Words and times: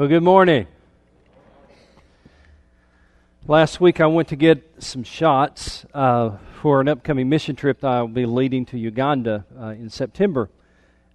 Well, 0.00 0.08
good 0.08 0.22
morning. 0.22 0.66
Last 3.46 3.82
week 3.82 4.00
I 4.00 4.06
went 4.06 4.28
to 4.28 4.36
get 4.36 4.82
some 4.82 5.04
shots 5.04 5.84
uh, 5.92 6.38
for 6.62 6.80
an 6.80 6.88
upcoming 6.88 7.28
mission 7.28 7.54
trip 7.54 7.80
that 7.80 7.86
I'll 7.86 8.08
be 8.08 8.24
leading 8.24 8.64
to 8.64 8.78
Uganda 8.78 9.44
uh, 9.60 9.66
in 9.72 9.90
September. 9.90 10.48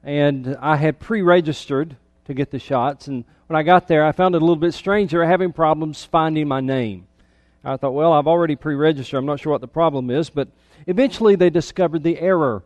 And 0.04 0.56
I 0.62 0.76
had 0.76 1.00
pre 1.00 1.24
registered 1.24 1.96
to 2.26 2.36
get 2.36 2.52
the 2.52 2.60
shots. 2.60 3.08
And 3.08 3.26
when 3.48 3.58
I 3.58 3.63
got 3.63 3.88
there, 3.88 4.06
I 4.06 4.12
found 4.12 4.35
it 4.35 4.44
a 4.44 4.46
little 4.46 4.56
bit 4.56 4.76
strange. 4.76 5.10
They 5.10 5.17
were 5.17 5.26
having 5.26 5.52
problems 5.52 6.06
finding 6.06 6.47
my 6.47 6.62
name. 6.62 7.08
I 7.63 7.78
thought, 7.78 7.96
well, 7.96 8.13
I've 8.13 8.28
already 8.28 8.56
pre 8.56 8.76
registered. 8.76 9.17
I'm 9.17 9.26
not 9.26 9.40
sure 9.40 9.52
what 9.52 9.62
the 9.62 9.67
problem 9.67 10.12
is. 10.12 10.29
But 10.29 10.49
eventually 10.86 11.36
they 11.36 11.49
discovered 11.49 12.04
the 12.04 12.20
error. 12.20 12.62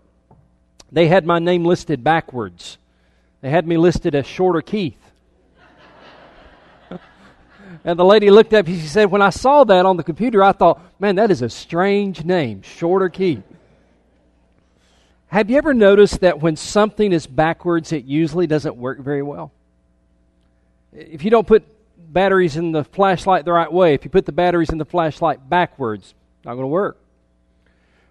They 0.91 1.07
had 1.07 1.25
my 1.25 1.39
name 1.39 1.63
listed 1.63 2.03
backwards, 2.03 2.77
they 3.39 3.51
had 3.51 3.65
me 3.65 3.77
listed 3.77 4.15
as 4.15 4.27
Shorter 4.27 4.61
Keith. 4.61 5.08
And 7.83 7.97
the 7.97 8.05
lady 8.05 8.29
looked 8.29 8.53
up, 8.53 8.65
she 8.65 8.79
said, 8.79 9.05
When 9.05 9.21
I 9.21 9.29
saw 9.29 9.63
that 9.63 9.85
on 9.85 9.97
the 9.97 10.03
computer, 10.03 10.43
I 10.43 10.51
thought, 10.51 10.81
man, 10.99 11.15
that 11.15 11.31
is 11.31 11.41
a 11.41 11.49
strange 11.49 12.23
name, 12.25 12.61
Shorter 12.61 13.09
Key. 13.09 13.41
Have 15.27 15.49
you 15.49 15.57
ever 15.57 15.73
noticed 15.73 16.21
that 16.21 16.41
when 16.41 16.55
something 16.55 17.13
is 17.13 17.27
backwards, 17.27 17.91
it 17.91 18.05
usually 18.05 18.47
doesn't 18.47 18.75
work 18.75 18.99
very 18.99 19.21
well? 19.21 19.51
If 20.91 21.23
you 21.23 21.29
don't 21.29 21.45
put 21.45 21.63
batteries 22.11 22.57
in 22.57 22.71
the 22.71 22.83
flashlight 22.83 23.45
the 23.45 23.53
right 23.53 23.71
way, 23.71 23.93
if 23.93 24.03
you 24.03 24.09
put 24.09 24.25
the 24.25 24.31
batteries 24.31 24.71
in 24.71 24.79
the 24.79 24.85
flashlight 24.85 25.47
backwards, 25.47 26.15
not 26.43 26.53
going 26.53 26.63
to 26.63 26.67
work. 26.67 26.97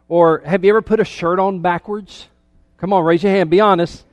Or 0.08 0.42
have 0.46 0.64
you 0.64 0.70
ever 0.70 0.80
put 0.80 1.00
a 1.00 1.04
shirt 1.04 1.38
on 1.38 1.60
backwards? 1.60 2.28
Come 2.78 2.92
on, 2.92 3.04
raise 3.04 3.22
your 3.22 3.32
hand, 3.32 3.50
be 3.50 3.60
honest. 3.60 4.04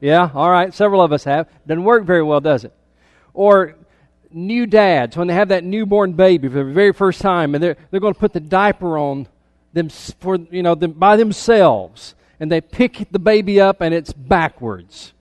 Yeah, 0.00 0.30
all 0.32 0.50
right, 0.50 0.72
several 0.72 1.02
of 1.02 1.12
us 1.12 1.24
have. 1.24 1.48
Doesn't 1.66 1.84
work 1.84 2.04
very 2.04 2.22
well, 2.22 2.40
does 2.40 2.64
it? 2.64 2.72
Or 3.34 3.74
new 4.30 4.66
dads, 4.66 5.16
when 5.16 5.28
they 5.28 5.34
have 5.34 5.48
that 5.48 5.64
newborn 5.64 6.12
baby 6.12 6.48
for 6.48 6.64
the 6.64 6.72
very 6.72 6.92
first 6.92 7.20
time, 7.20 7.54
and 7.54 7.62
they're, 7.62 7.76
they're 7.90 8.00
going 8.00 8.14
to 8.14 8.20
put 8.20 8.32
the 8.32 8.40
diaper 8.40 8.98
on 8.98 9.28
them 9.72 9.88
for, 9.88 10.36
you 10.36 10.62
know, 10.62 10.74
them, 10.74 10.92
by 10.92 11.16
themselves, 11.16 12.14
and 12.40 12.50
they 12.50 12.60
pick 12.60 13.08
the 13.10 13.18
baby 13.18 13.60
up 13.60 13.80
and 13.80 13.94
it's 13.94 14.12
backwards. 14.12 15.12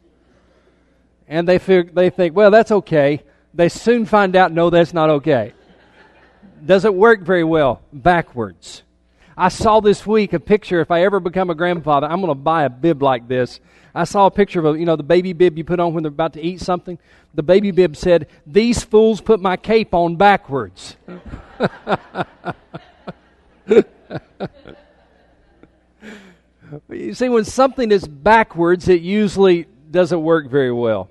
And 1.27 1.47
they, 1.47 1.59
fig- 1.59 1.95
they 1.95 2.09
think, 2.09 2.35
well, 2.35 2.51
that's 2.51 2.71
okay. 2.71 3.23
They 3.53 3.69
soon 3.69 4.05
find 4.05 4.35
out, 4.35 4.51
no, 4.51 4.69
that's 4.69 4.93
not 4.93 5.09
okay. 5.09 5.53
Doesn't 6.65 6.95
work 6.95 7.21
very 7.21 7.43
well 7.43 7.81
backwards. 7.91 8.83
I 9.37 9.49
saw 9.49 9.81
this 9.81 10.05
week 10.05 10.33
a 10.33 10.39
picture. 10.39 10.79
If 10.81 10.91
I 10.91 11.03
ever 11.03 11.19
become 11.19 11.49
a 11.49 11.55
grandfather, 11.55 12.07
I'm 12.07 12.21
going 12.21 12.31
to 12.31 12.35
buy 12.35 12.63
a 12.63 12.69
bib 12.69 13.01
like 13.01 13.27
this. 13.27 13.59
I 13.95 14.03
saw 14.03 14.25
a 14.25 14.31
picture 14.31 14.59
of 14.59 14.75
a, 14.75 14.77
you 14.77 14.85
know, 14.85 14.97
the 14.97 15.03
baby 15.03 15.31
bib 15.31 15.57
you 15.57 15.63
put 15.63 15.79
on 15.79 15.93
when 15.93 16.03
they're 16.03 16.09
about 16.09 16.33
to 16.33 16.41
eat 16.41 16.59
something. 16.59 16.99
The 17.33 17.43
baby 17.43 17.71
bib 17.71 17.95
said, 17.95 18.27
These 18.45 18.83
fools 18.83 19.21
put 19.21 19.39
my 19.39 19.55
cape 19.55 19.93
on 19.93 20.17
backwards. 20.17 20.97
you 26.89 27.13
see, 27.13 27.29
when 27.29 27.45
something 27.45 27.89
is 27.89 28.05
backwards, 28.05 28.89
it 28.89 29.01
usually 29.01 29.65
doesn't 29.89 30.21
work 30.21 30.49
very 30.49 30.73
well. 30.73 31.09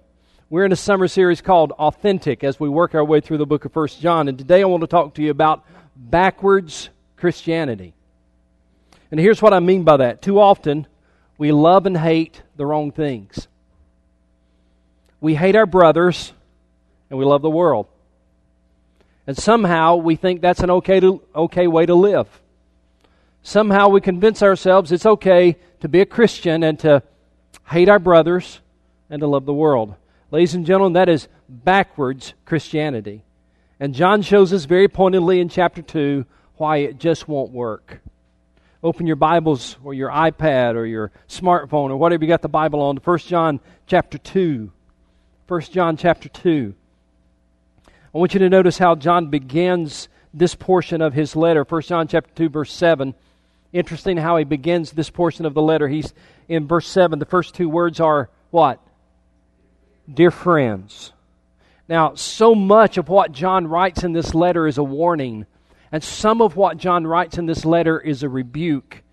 We're 0.50 0.66
in 0.66 0.72
a 0.72 0.76
summer 0.76 1.08
series 1.08 1.40
called 1.40 1.72
Authentic 1.72 2.44
as 2.44 2.60
we 2.60 2.68
work 2.68 2.94
our 2.94 3.04
way 3.04 3.22
through 3.22 3.38
the 3.38 3.46
book 3.46 3.64
of 3.64 3.72
First 3.72 4.02
John. 4.02 4.28
And 4.28 4.36
today 4.36 4.60
I 4.60 4.66
want 4.66 4.82
to 4.82 4.86
talk 4.86 5.14
to 5.14 5.22
you 5.22 5.30
about 5.30 5.64
backwards 5.96 6.90
Christianity. 7.16 7.94
And 9.10 9.18
here's 9.18 9.40
what 9.40 9.54
I 9.54 9.60
mean 9.60 9.84
by 9.84 9.96
that. 9.96 10.20
Too 10.20 10.38
often, 10.38 10.86
we 11.38 11.52
love 11.52 11.86
and 11.86 11.96
hate 11.96 12.42
the 12.56 12.66
wrong 12.66 12.92
things. 12.92 13.48
We 15.20 15.34
hate 15.34 15.56
our 15.56 15.66
brothers 15.66 16.32
and 17.10 17.18
we 17.18 17.24
love 17.24 17.42
the 17.42 17.50
world. 17.50 17.86
And 19.26 19.36
somehow 19.36 19.96
we 19.96 20.16
think 20.16 20.40
that's 20.40 20.60
an 20.60 20.70
okay, 20.70 21.00
to, 21.00 21.22
okay 21.34 21.66
way 21.66 21.86
to 21.86 21.94
live. 21.94 22.28
Somehow 23.42 23.88
we 23.88 24.00
convince 24.00 24.42
ourselves 24.42 24.92
it's 24.92 25.06
okay 25.06 25.56
to 25.80 25.88
be 25.88 26.00
a 26.00 26.06
Christian 26.06 26.62
and 26.62 26.78
to 26.80 27.02
hate 27.68 27.88
our 27.88 27.98
brothers 27.98 28.60
and 29.10 29.20
to 29.20 29.26
love 29.26 29.44
the 29.44 29.54
world. 29.54 29.94
Ladies 30.30 30.54
and 30.54 30.66
gentlemen, 30.66 30.94
that 30.94 31.08
is 31.08 31.28
backwards 31.48 32.34
Christianity. 32.44 33.22
And 33.80 33.94
John 33.94 34.22
shows 34.22 34.52
us 34.52 34.64
very 34.64 34.88
pointedly 34.88 35.40
in 35.40 35.48
chapter 35.48 35.82
2 35.82 36.26
why 36.56 36.78
it 36.78 36.98
just 36.98 37.28
won't 37.28 37.50
work 37.50 38.00
open 38.84 39.06
your 39.06 39.16
Bibles 39.16 39.78
or 39.82 39.94
your 39.94 40.10
iPad 40.10 40.74
or 40.74 40.84
your 40.84 41.10
smartphone 41.26 41.88
or 41.88 41.96
whatever 41.96 42.22
you 42.22 42.28
got 42.28 42.42
the 42.42 42.48
Bible 42.48 42.82
on, 42.82 42.98
1 42.98 43.18
John 43.20 43.58
chapter 43.86 44.18
2. 44.18 44.70
1 45.48 45.60
John 45.62 45.96
chapter 45.96 46.28
2. 46.28 46.74
I 47.86 48.18
want 48.18 48.34
you 48.34 48.40
to 48.40 48.50
notice 48.50 48.76
how 48.76 48.94
John 48.94 49.30
begins 49.30 50.08
this 50.34 50.54
portion 50.54 51.00
of 51.00 51.14
his 51.14 51.34
letter. 51.34 51.64
1 51.64 51.82
John 51.82 52.06
chapter 52.06 52.30
2 52.34 52.50
verse 52.50 52.72
7. 52.74 53.14
Interesting 53.72 54.18
how 54.18 54.36
he 54.36 54.44
begins 54.44 54.92
this 54.92 55.08
portion 55.08 55.46
of 55.46 55.54
the 55.54 55.62
letter. 55.62 55.88
He's 55.88 56.12
in 56.46 56.66
verse 56.68 56.86
7. 56.86 57.18
The 57.18 57.24
first 57.24 57.54
two 57.54 57.70
words 57.70 58.00
are 58.00 58.28
what? 58.50 58.80
Dear 60.12 60.30
friends. 60.30 61.12
Now, 61.88 62.16
so 62.16 62.54
much 62.54 62.98
of 62.98 63.08
what 63.08 63.32
John 63.32 63.66
writes 63.66 64.04
in 64.04 64.12
this 64.12 64.34
letter 64.34 64.66
is 64.66 64.76
a 64.76 64.84
warning 64.84 65.46
and 65.94 66.02
some 66.02 66.42
of 66.42 66.56
what 66.56 66.76
John 66.76 67.06
writes 67.06 67.38
in 67.38 67.46
this 67.46 67.64
letter 67.64 68.00
is 68.00 68.24
a 68.24 68.28
rebuke. 68.28 69.04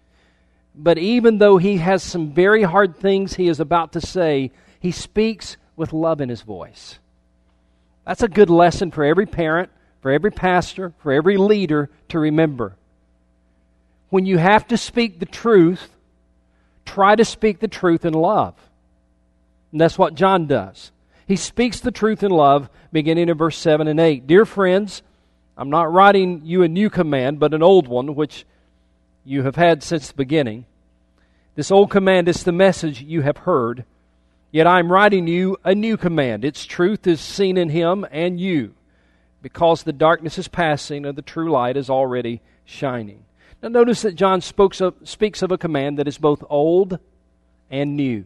But 0.73 0.97
even 0.97 1.37
though 1.37 1.57
he 1.57 1.77
has 1.77 2.01
some 2.01 2.33
very 2.33 2.63
hard 2.63 2.97
things 2.97 3.35
he 3.35 3.47
is 3.47 3.59
about 3.59 3.91
to 3.91 4.01
say, 4.01 4.51
he 4.79 4.89
speaks 4.89 5.57
with 5.75 5.93
love 5.93 6.21
in 6.21 6.29
his 6.29 6.41
voice. 6.41 6.97
That's 8.03 8.23
a 8.23 8.27
good 8.27 8.49
lesson 8.49 8.89
for 8.89 9.03
every 9.03 9.27
parent, 9.27 9.69
for 10.01 10.09
every 10.09 10.31
pastor, 10.31 10.91
for 11.03 11.11
every 11.11 11.37
leader 11.37 11.91
to 12.09 12.17
remember. 12.17 12.75
When 14.09 14.25
you 14.25 14.39
have 14.39 14.67
to 14.69 14.75
speak 14.75 15.19
the 15.19 15.27
truth, 15.27 15.87
try 16.83 17.15
to 17.15 17.25
speak 17.25 17.59
the 17.59 17.67
truth 17.67 18.05
in 18.05 18.13
love. 18.13 18.55
And 19.71 19.79
that's 19.79 19.99
what 19.99 20.15
John 20.15 20.47
does. 20.47 20.91
He 21.27 21.35
speaks 21.35 21.79
the 21.79 21.91
truth 21.91 22.23
in 22.23 22.31
love, 22.31 22.71
beginning 22.91 23.29
in 23.29 23.37
verse 23.37 23.59
7 23.59 23.87
and 23.87 23.99
8. 23.99 24.25
Dear 24.25 24.47
friends, 24.47 25.03
I'm 25.57 25.69
not 25.69 25.91
writing 25.91 26.41
you 26.43 26.63
a 26.63 26.67
new 26.67 26.89
command, 26.89 27.39
but 27.39 27.53
an 27.53 27.61
old 27.61 27.87
one, 27.87 28.15
which 28.15 28.45
you 29.25 29.43
have 29.43 29.55
had 29.55 29.83
since 29.83 30.07
the 30.07 30.15
beginning. 30.15 30.65
This 31.55 31.71
old 31.71 31.91
command 31.91 32.27
is 32.27 32.43
the 32.43 32.51
message 32.51 33.01
you 33.01 33.21
have 33.21 33.37
heard. 33.37 33.85
Yet 34.51 34.67
I 34.67 34.79
am 34.79 34.91
writing 34.91 35.27
you 35.27 35.57
a 35.63 35.75
new 35.75 35.97
command. 35.97 36.43
Its 36.43 36.65
truth 36.65 37.07
is 37.07 37.21
seen 37.21 37.57
in 37.57 37.69
him 37.69 38.05
and 38.11 38.39
you, 38.39 38.73
because 39.41 39.83
the 39.83 39.93
darkness 39.93 40.37
is 40.37 40.47
passing 40.47 41.05
and 41.05 41.17
the 41.17 41.21
true 41.21 41.51
light 41.51 41.77
is 41.77 41.89
already 41.89 42.41
shining. 42.65 43.23
Now, 43.61 43.69
notice 43.69 44.01
that 44.01 44.15
John 44.15 44.41
of, 44.81 44.95
speaks 45.03 45.41
of 45.41 45.51
a 45.51 45.57
command 45.57 45.99
that 45.99 46.07
is 46.07 46.17
both 46.17 46.43
old 46.49 46.99
and 47.69 47.95
new. 47.95 48.25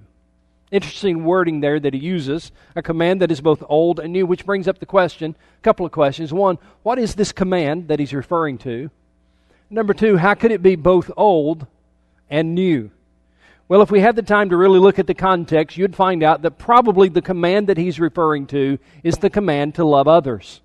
Interesting 0.71 1.23
wording 1.23 1.59
there 1.59 1.79
that 1.79 1.93
he 1.93 1.99
uses 1.99 2.51
a 2.75 2.81
command 2.81 3.21
that 3.21 3.31
is 3.31 3.39
both 3.39 3.63
old 3.69 3.99
and 3.99 4.11
new, 4.11 4.25
which 4.25 4.45
brings 4.45 4.67
up 4.67 4.79
the 4.79 4.85
question 4.85 5.35
a 5.59 5.61
couple 5.61 5.85
of 5.85 5.91
questions. 5.91 6.33
One, 6.33 6.57
what 6.83 6.97
is 6.97 7.15
this 7.15 7.31
command 7.31 7.87
that 7.89 7.99
he's 7.99 8.13
referring 8.13 8.57
to? 8.59 8.89
Number 9.69 9.93
two, 9.93 10.17
how 10.17 10.33
could 10.33 10.51
it 10.51 10.63
be 10.63 10.75
both 10.75 11.11
old 11.15 11.67
and 12.29 12.55
new? 12.55 12.91
Well, 13.67 13.81
if 13.81 13.89
we 13.89 13.99
had 13.99 14.15
the 14.15 14.21
time 14.21 14.49
to 14.49 14.57
really 14.57 14.79
look 14.79 14.99
at 14.99 15.07
the 15.07 15.15
context, 15.15 15.77
you'd 15.77 15.95
find 15.95 16.21
out 16.21 16.43
that 16.43 16.59
probably 16.59 17.09
the 17.09 17.21
command 17.21 17.67
that 17.67 17.77
he's 17.77 17.99
referring 17.99 18.45
to 18.47 18.77
is 19.03 19.17
the 19.17 19.29
command 19.29 19.75
to 19.75 19.85
love 19.85 20.07
others. 20.07 20.61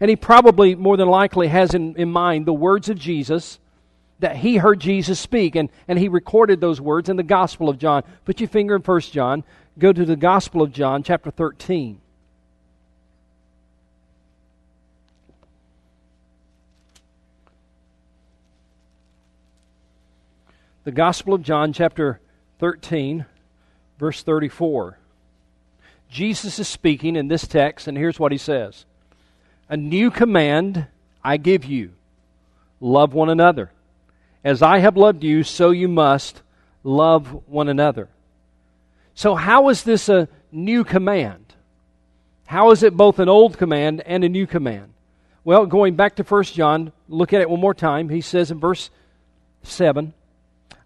And 0.00 0.10
he 0.10 0.16
probably, 0.16 0.74
more 0.74 0.96
than 0.96 1.08
likely, 1.08 1.46
has 1.48 1.74
in, 1.74 1.94
in 1.96 2.10
mind 2.10 2.46
the 2.46 2.52
words 2.52 2.88
of 2.88 2.98
Jesus 2.98 3.60
that 4.22 4.36
he 4.36 4.56
heard 4.56 4.80
Jesus 4.80 5.18
speak, 5.18 5.56
and, 5.56 5.68
and 5.88 5.98
he 5.98 6.08
recorded 6.08 6.60
those 6.60 6.80
words 6.80 7.08
in 7.08 7.16
the 7.16 7.24
Gospel 7.24 7.68
of 7.68 7.78
John. 7.78 8.04
Put 8.24 8.40
your 8.40 8.48
finger 8.48 8.76
in 8.76 8.82
1 8.82 9.00
John. 9.02 9.42
Go 9.78 9.92
to 9.92 10.04
the 10.04 10.16
Gospel 10.16 10.62
of 10.62 10.72
John, 10.72 11.02
chapter 11.02 11.30
13. 11.32 12.00
The 20.84 20.92
Gospel 20.92 21.34
of 21.34 21.42
John, 21.42 21.72
chapter 21.72 22.20
13, 22.60 23.26
verse 23.98 24.22
34. 24.22 24.98
Jesus 26.08 26.60
is 26.60 26.68
speaking 26.68 27.16
in 27.16 27.26
this 27.26 27.46
text, 27.48 27.88
and 27.88 27.98
here's 27.98 28.20
what 28.20 28.30
he 28.30 28.38
says 28.38 28.84
A 29.68 29.76
new 29.76 30.12
command 30.12 30.86
I 31.24 31.38
give 31.38 31.64
you 31.64 31.92
love 32.80 33.14
one 33.14 33.28
another. 33.28 33.72
As 34.44 34.62
I 34.62 34.78
have 34.78 34.96
loved 34.96 35.22
you, 35.22 35.42
so 35.44 35.70
you 35.70 35.88
must 35.88 36.42
love 36.82 37.42
one 37.46 37.68
another. 37.68 38.08
So, 39.14 39.34
how 39.34 39.68
is 39.68 39.84
this 39.84 40.08
a 40.08 40.28
new 40.50 40.84
command? 40.84 41.54
How 42.46 42.70
is 42.70 42.82
it 42.82 42.96
both 42.96 43.18
an 43.18 43.28
old 43.28 43.56
command 43.56 44.02
and 44.04 44.24
a 44.24 44.28
new 44.28 44.46
command? 44.46 44.92
Well, 45.44 45.66
going 45.66 45.96
back 45.96 46.16
to 46.16 46.22
1 46.22 46.44
John, 46.44 46.92
look 47.08 47.32
at 47.32 47.40
it 47.40 47.50
one 47.50 47.60
more 47.60 47.74
time. 47.74 48.08
He 48.08 48.20
says 48.20 48.50
in 48.50 48.60
verse 48.60 48.90
7 49.62 50.12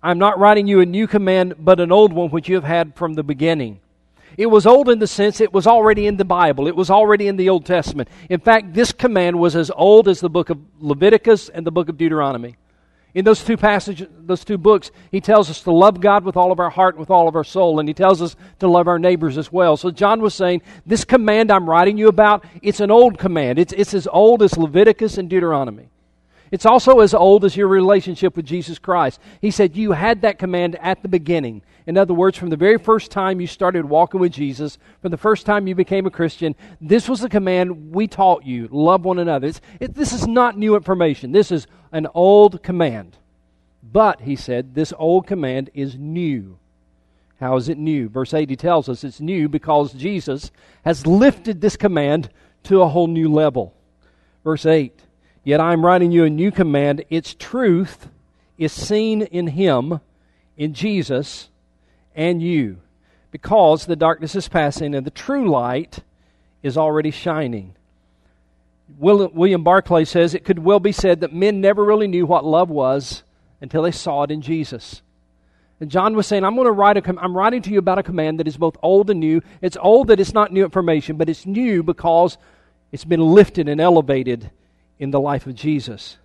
I'm 0.02 0.18
not 0.18 0.38
writing 0.38 0.66
you 0.66 0.80
a 0.80 0.86
new 0.86 1.06
command, 1.06 1.54
but 1.58 1.80
an 1.80 1.90
old 1.90 2.12
one 2.12 2.30
which 2.30 2.48
you 2.48 2.54
have 2.54 2.64
had 2.64 2.94
from 2.94 3.14
the 3.14 3.22
beginning. 3.22 3.80
It 4.36 4.46
was 4.46 4.66
old 4.66 4.88
in 4.88 4.98
the 4.98 5.06
sense 5.06 5.40
it 5.40 5.52
was 5.52 5.66
already 5.66 6.06
in 6.06 6.16
the 6.16 6.24
Bible. 6.24 6.68
It 6.68 6.76
was 6.76 6.90
already 6.90 7.26
in 7.26 7.36
the 7.36 7.48
Old 7.48 7.64
Testament. 7.64 8.08
In 8.28 8.38
fact, 8.38 8.74
this 8.74 8.92
command 8.92 9.38
was 9.38 9.56
as 9.56 9.70
old 9.74 10.08
as 10.08 10.20
the 10.20 10.28
book 10.28 10.50
of 10.50 10.58
Leviticus 10.78 11.48
and 11.48 11.66
the 11.66 11.70
book 11.70 11.88
of 11.88 11.96
Deuteronomy. 11.96 12.56
In 13.16 13.24
those 13.24 13.42
two 13.42 13.56
passages, 13.56 14.08
those 14.26 14.44
two 14.44 14.58
books, 14.58 14.90
he 15.10 15.22
tells 15.22 15.48
us 15.48 15.62
to 15.62 15.70
love 15.70 16.02
God 16.02 16.22
with 16.22 16.36
all 16.36 16.52
of 16.52 16.60
our 16.60 16.68
heart, 16.68 16.98
with 16.98 17.08
all 17.08 17.28
of 17.28 17.34
our 17.34 17.44
soul, 17.44 17.80
and 17.80 17.88
he 17.88 17.94
tells 17.94 18.20
us 18.20 18.36
to 18.58 18.68
love 18.68 18.88
our 18.88 18.98
neighbors 18.98 19.38
as 19.38 19.50
well. 19.50 19.78
So 19.78 19.90
John 19.90 20.20
was 20.20 20.34
saying, 20.34 20.60
this 20.84 21.02
command 21.02 21.50
I'm 21.50 21.66
writing 21.66 21.96
you 21.96 22.08
about, 22.08 22.44
it's 22.60 22.80
an 22.80 22.90
old 22.90 23.18
command. 23.18 23.58
It's, 23.58 23.72
it's 23.72 23.94
as 23.94 24.06
old 24.06 24.42
as 24.42 24.58
Leviticus 24.58 25.16
and 25.16 25.30
Deuteronomy. 25.30 25.88
It's 26.50 26.66
also 26.66 27.00
as 27.00 27.14
old 27.14 27.44
as 27.44 27.56
your 27.56 27.68
relationship 27.68 28.36
with 28.36 28.46
Jesus 28.46 28.78
Christ. 28.78 29.20
He 29.40 29.50
said 29.50 29.76
you 29.76 29.92
had 29.92 30.22
that 30.22 30.38
command 30.38 30.76
at 30.80 31.02
the 31.02 31.08
beginning. 31.08 31.62
In 31.86 31.96
other 31.96 32.14
words, 32.14 32.38
from 32.38 32.50
the 32.50 32.56
very 32.56 32.78
first 32.78 33.10
time 33.10 33.40
you 33.40 33.46
started 33.46 33.84
walking 33.84 34.20
with 34.20 34.32
Jesus, 34.32 34.78
from 35.02 35.10
the 35.10 35.16
first 35.16 35.46
time 35.46 35.66
you 35.66 35.74
became 35.74 36.06
a 36.06 36.10
Christian, 36.10 36.54
this 36.80 37.08
was 37.08 37.20
the 37.20 37.28
command 37.28 37.92
we 37.92 38.06
taught 38.06 38.44
you 38.44 38.68
love 38.70 39.04
one 39.04 39.18
another. 39.18 39.52
It, 39.80 39.94
this 39.94 40.12
is 40.12 40.26
not 40.26 40.58
new 40.58 40.76
information. 40.76 41.32
This 41.32 41.50
is 41.50 41.66
an 41.92 42.06
old 42.14 42.62
command. 42.62 43.16
But, 43.82 44.20
he 44.20 44.36
said, 44.36 44.74
this 44.74 44.92
old 44.98 45.26
command 45.26 45.70
is 45.74 45.96
new. 45.96 46.58
How 47.38 47.56
is 47.56 47.68
it 47.68 47.78
new? 47.78 48.08
Verse 48.08 48.34
80 48.34 48.56
tells 48.56 48.88
us 48.88 49.04
it's 49.04 49.20
new 49.20 49.48
because 49.48 49.92
Jesus 49.92 50.50
has 50.84 51.06
lifted 51.06 51.60
this 51.60 51.76
command 51.76 52.30
to 52.64 52.82
a 52.82 52.88
whole 52.88 53.06
new 53.06 53.32
level. 53.32 53.74
Verse 54.42 54.66
8 54.66 55.02
Yet 55.46 55.60
I 55.60 55.72
am 55.72 55.86
writing 55.86 56.10
you 56.10 56.24
a 56.24 56.28
new 56.28 56.50
command. 56.50 57.04
Its 57.08 57.32
truth 57.32 58.08
is 58.58 58.72
seen 58.72 59.22
in 59.22 59.46
Him, 59.46 60.00
in 60.56 60.74
Jesus, 60.74 61.50
and 62.16 62.42
you, 62.42 62.78
because 63.30 63.86
the 63.86 63.94
darkness 63.94 64.34
is 64.34 64.48
passing 64.48 64.92
and 64.92 65.06
the 65.06 65.10
true 65.12 65.48
light 65.48 66.00
is 66.64 66.76
already 66.76 67.12
shining. 67.12 67.76
William 68.98 69.62
Barclay 69.62 70.04
says 70.04 70.34
it 70.34 70.44
could 70.44 70.58
well 70.58 70.80
be 70.80 70.90
said 70.90 71.20
that 71.20 71.32
men 71.32 71.60
never 71.60 71.84
really 71.84 72.08
knew 72.08 72.26
what 72.26 72.44
love 72.44 72.68
was 72.68 73.22
until 73.60 73.82
they 73.82 73.92
saw 73.92 74.24
it 74.24 74.32
in 74.32 74.42
Jesus. 74.42 75.00
And 75.78 75.92
John 75.92 76.16
was 76.16 76.26
saying, 76.26 76.42
I'm 76.42 76.56
going 76.56 76.66
to 76.66 76.72
write 76.72 76.96
a, 76.96 77.22
I'm 77.22 77.36
writing 77.36 77.62
to 77.62 77.70
you 77.70 77.78
about 77.78 78.00
a 78.00 78.02
command 78.02 78.40
that 78.40 78.48
is 78.48 78.56
both 78.56 78.76
old 78.82 79.10
and 79.10 79.20
new. 79.20 79.40
It's 79.62 79.76
old 79.80 80.08
that 80.08 80.18
it's 80.18 80.34
not 80.34 80.52
new 80.52 80.64
information, 80.64 81.16
but 81.16 81.28
it's 81.28 81.46
new 81.46 81.84
because 81.84 82.36
it's 82.90 83.04
been 83.04 83.20
lifted 83.20 83.68
and 83.68 83.80
elevated 83.80 84.50
in 84.98 85.10
the 85.10 85.20
life 85.20 85.46
of 85.46 85.54
Jesus. 85.54 86.16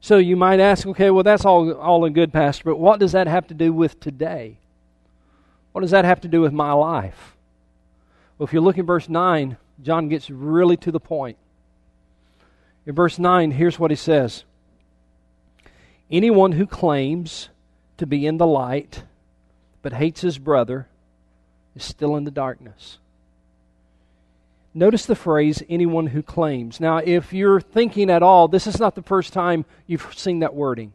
So 0.00 0.16
you 0.16 0.36
might 0.36 0.60
ask, 0.60 0.86
okay, 0.86 1.10
well, 1.10 1.22
that's 1.22 1.44
all, 1.44 1.72
all 1.72 2.04
in 2.04 2.12
good, 2.12 2.32
Pastor, 2.32 2.64
but 2.64 2.78
what 2.78 3.00
does 3.00 3.12
that 3.12 3.26
have 3.26 3.46
to 3.48 3.54
do 3.54 3.72
with 3.72 4.00
today? 4.00 4.58
What 5.72 5.82
does 5.82 5.90
that 5.90 6.04
have 6.04 6.22
to 6.22 6.28
do 6.28 6.40
with 6.40 6.52
my 6.52 6.72
life? 6.72 7.36
Well, 8.38 8.46
if 8.46 8.52
you 8.52 8.60
look 8.60 8.78
in 8.78 8.86
verse 8.86 9.08
9, 9.08 9.56
John 9.82 10.08
gets 10.08 10.30
really 10.30 10.76
to 10.78 10.90
the 10.90 11.00
point. 11.00 11.36
In 12.86 12.94
verse 12.94 13.18
9, 13.18 13.50
here's 13.52 13.78
what 13.78 13.90
he 13.90 13.96
says 13.96 14.44
Anyone 16.10 16.52
who 16.52 16.66
claims 16.66 17.50
to 17.98 18.06
be 18.06 18.26
in 18.26 18.38
the 18.38 18.46
light 18.46 19.04
but 19.82 19.92
hates 19.92 20.20
his 20.22 20.38
brother 20.38 20.88
is 21.76 21.84
still 21.84 22.16
in 22.16 22.24
the 22.24 22.30
darkness. 22.30 22.98
Notice 24.72 25.06
the 25.06 25.16
phrase, 25.16 25.62
anyone 25.68 26.08
who 26.08 26.22
claims. 26.22 26.78
Now, 26.78 26.98
if 26.98 27.32
you're 27.32 27.60
thinking 27.60 28.08
at 28.08 28.22
all, 28.22 28.46
this 28.46 28.68
is 28.68 28.78
not 28.78 28.94
the 28.94 29.02
first 29.02 29.32
time 29.32 29.64
you've 29.86 30.14
seen 30.16 30.40
that 30.40 30.54
wording. 30.54 30.92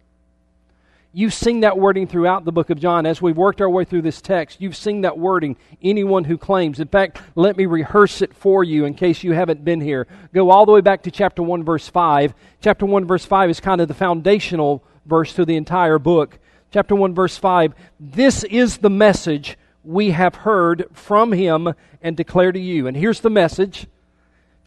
You've 1.12 1.33
seen 1.33 1.62
that 1.62 1.77
wording 1.77 2.07
throughout 2.07 2.45
the 2.45 2.51
book 2.51 2.69
of 2.69 2.80
John. 2.80 3.06
As 3.06 3.22
we've 3.22 3.36
worked 3.36 3.62
our 3.62 3.69
way 3.69 3.86
through 3.86 4.01
this 4.01 4.22
text, 4.22 4.60
you've 4.60 4.75
seen 4.75 5.01
that 5.01 5.18
wording, 5.18 5.57
anyone 5.81 6.25
who 6.25 6.38
claims. 6.38 6.80
In 6.80 6.88
fact, 6.88 7.22
let 7.36 7.57
me 7.57 7.66
rehearse 7.66 8.22
it 8.22 8.33
for 8.33 8.63
you 8.63 8.86
in 8.86 8.94
case 8.94 9.24
you 9.24 9.33
haven't 9.33 9.63
been 9.63 9.81
here. 9.81 10.07
Go 10.33 10.50
all 10.50 10.66
the 10.66 10.74
way 10.74 10.81
back 10.81 11.04
to 11.04 11.12
chapter 11.12 11.42
1, 11.42 11.63
verse 11.63 11.88
5. 11.88 12.33
Chapter 12.62 12.86
1, 12.86 13.06
verse 13.06 13.25
5 13.25 13.50
is 13.50 13.60
kind 13.60 13.80
of 13.81 13.88
the 13.88 13.94
foundational 13.94 14.83
verse 15.06 15.33
to 15.33 15.45
the 15.45 15.56
entire 15.56 16.00
book. 16.00 16.38
Chapter 16.72 16.95
1, 16.95 17.13
verse 17.13 17.38
5 17.38 17.74
This 18.00 18.44
is 18.45 18.77
the 18.77 18.89
message 18.89 19.57
we 19.86 20.12
have 20.12 20.36
heard 20.36 20.86
from 20.94 21.32
him 21.32 21.74
and 22.02 22.18
declare 22.18 22.52
to 22.52 22.60
you. 22.60 22.88
And 22.88 22.96
here's 22.96 23.22
the 23.22 23.30
message, 23.30 23.88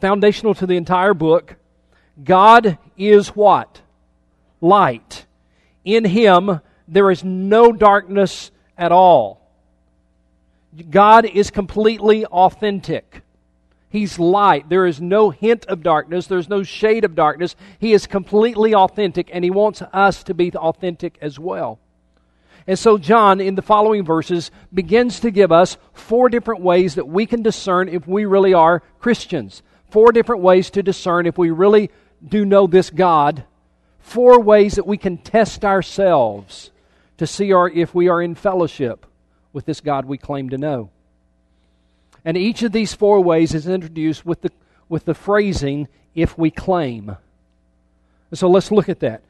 foundational 0.01 0.55
to 0.55 0.67
the 0.67 0.77
entire 0.77 1.15
book 1.15 1.57
God 2.23 2.79
is 2.97 3.29
what? 3.29 3.83
Light. 4.61 5.27
In 5.85 6.05
him 6.05 6.61
there 6.87 7.11
is 7.11 7.23
no 7.23 7.73
darkness 7.73 8.51
at 8.77 8.93
all. 8.93 9.41
God 10.91 11.27
is 11.27 11.51
completely 11.51 12.25
authentic. 12.27 13.23
He's 13.91 14.19
light. 14.19 14.69
There 14.69 14.87
is 14.87 15.01
no 15.01 15.31
hint 15.31 15.65
of 15.67 15.83
darkness. 15.83 16.27
There's 16.27 16.49
no 16.49 16.63
shade 16.63 17.05
of 17.05 17.15
darkness. 17.15 17.57
He 17.79 17.93
is 17.93 18.07
completely 18.07 18.75
authentic, 18.75 19.31
and 19.33 19.43
He 19.43 19.51
wants 19.51 19.83
us 19.93 20.23
to 20.25 20.35
be 20.35 20.53
authentic 20.53 21.17
as 21.23 21.39
well. 21.39 21.79
And 22.69 22.79
so, 22.79 22.99
John, 22.99 23.41
in 23.41 23.55
the 23.55 23.63
following 23.63 24.05
verses, 24.05 24.51
begins 24.73 25.21
to 25.21 25.31
give 25.31 25.51
us 25.51 25.79
four 25.95 26.29
different 26.29 26.61
ways 26.61 26.97
that 26.97 27.09
we 27.09 27.25
can 27.25 27.41
discern 27.43 27.89
if 27.89 28.07
we 28.07 28.27
really 28.27 28.53
are 28.53 28.83
Christians. 28.99 29.63
Four 29.91 30.13
different 30.13 30.43
ways 30.43 30.69
to 30.73 30.83
discern 30.83 31.25
if 31.25 31.39
we 31.39 31.51
really 31.51 31.91
do 32.23 32.45
know 32.45 32.67
this 32.67 32.91
God. 32.91 33.45
Four 34.01 34.43
ways 34.43 34.75
that 34.75 34.87
we 34.87 34.99
can 34.99 35.17
test 35.17 35.65
ourselves 35.65 36.71
to 37.17 37.27
see 37.27 37.55
our, 37.55 37.71
if 37.71 37.95
we 37.95 38.09
are 38.09 38.21
in 38.21 38.35
fellowship 38.35 39.07
with 39.55 39.65
this 39.65 39.81
God 39.81 40.05
we 40.05 40.19
claim 40.19 40.51
to 40.51 40.59
know. 40.59 40.91
And 42.23 42.37
each 42.37 42.63
of 42.63 42.73
these 42.73 42.93
four 42.93 43.23
ways 43.23 43.55
is 43.55 43.67
introduced 43.67 44.27
with 44.27 44.43
the, 44.43 44.53
with 44.91 45.07
the 45.07 45.15
phrasing, 45.15 45.89
if 46.15 46.37
we 46.37 46.51
claim. 46.51 47.17
So 48.35 48.47
let's 48.51 48.71
look 48.71 48.91
at 48.91 49.01
that 49.01 49.23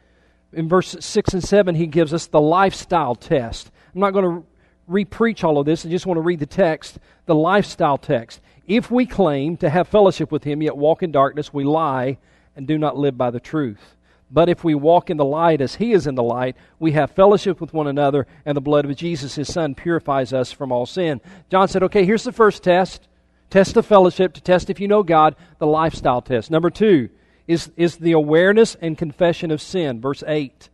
in 0.52 0.68
verse 0.68 0.96
6 0.98 1.34
and 1.34 1.44
7, 1.44 1.74
he 1.74 1.86
gives 1.86 2.14
us 2.14 2.26
the 2.26 2.40
lifestyle 2.40 3.14
test. 3.14 3.70
I'm 3.94 4.00
not 4.00 4.12
going 4.12 4.24
to 4.24 4.46
repreach 4.88 5.44
all 5.44 5.58
of 5.58 5.66
this. 5.66 5.84
I 5.84 5.90
just 5.90 6.06
want 6.06 6.16
to 6.16 6.22
read 6.22 6.40
the 6.40 6.46
text, 6.46 6.98
the 7.26 7.34
lifestyle 7.34 7.98
text. 7.98 8.40
If 8.66 8.90
we 8.90 9.06
claim 9.06 9.56
to 9.58 9.70
have 9.70 9.88
fellowship 9.88 10.32
with 10.32 10.44
him, 10.44 10.62
yet 10.62 10.76
walk 10.76 11.02
in 11.02 11.12
darkness, 11.12 11.52
we 11.52 11.64
lie 11.64 12.18
and 12.56 12.66
do 12.66 12.78
not 12.78 12.96
live 12.96 13.16
by 13.16 13.30
the 13.30 13.40
truth. 13.40 13.96
But 14.30 14.48
if 14.48 14.62
we 14.62 14.74
walk 14.74 15.08
in 15.08 15.16
the 15.16 15.24
light 15.24 15.60
as 15.60 15.76
he 15.76 15.92
is 15.92 16.06
in 16.06 16.14
the 16.14 16.22
light, 16.22 16.56
we 16.78 16.92
have 16.92 17.10
fellowship 17.12 17.60
with 17.60 17.72
one 17.72 17.86
another, 17.86 18.26
and 18.44 18.56
the 18.56 18.60
blood 18.60 18.84
of 18.84 18.94
Jesus, 18.94 19.36
his 19.36 19.50
son, 19.50 19.74
purifies 19.74 20.34
us 20.34 20.52
from 20.52 20.70
all 20.70 20.84
sin. 20.84 21.20
John 21.50 21.68
said, 21.68 21.82
okay, 21.84 22.04
here's 22.04 22.24
the 22.24 22.32
first 22.32 22.62
test 22.62 23.08
test 23.50 23.78
of 23.78 23.86
fellowship 23.86 24.34
to 24.34 24.42
test 24.42 24.68
if 24.68 24.78
you 24.78 24.86
know 24.88 25.02
God, 25.02 25.34
the 25.58 25.66
lifestyle 25.66 26.20
test. 26.20 26.50
Number 26.50 26.68
two, 26.68 27.08
is, 27.48 27.72
is 27.76 27.96
the 27.96 28.12
awareness 28.12 28.76
and 28.80 28.96
confession 28.96 29.50
of 29.50 29.60
sin. 29.60 30.00
Verse 30.00 30.22
8. 30.24 30.68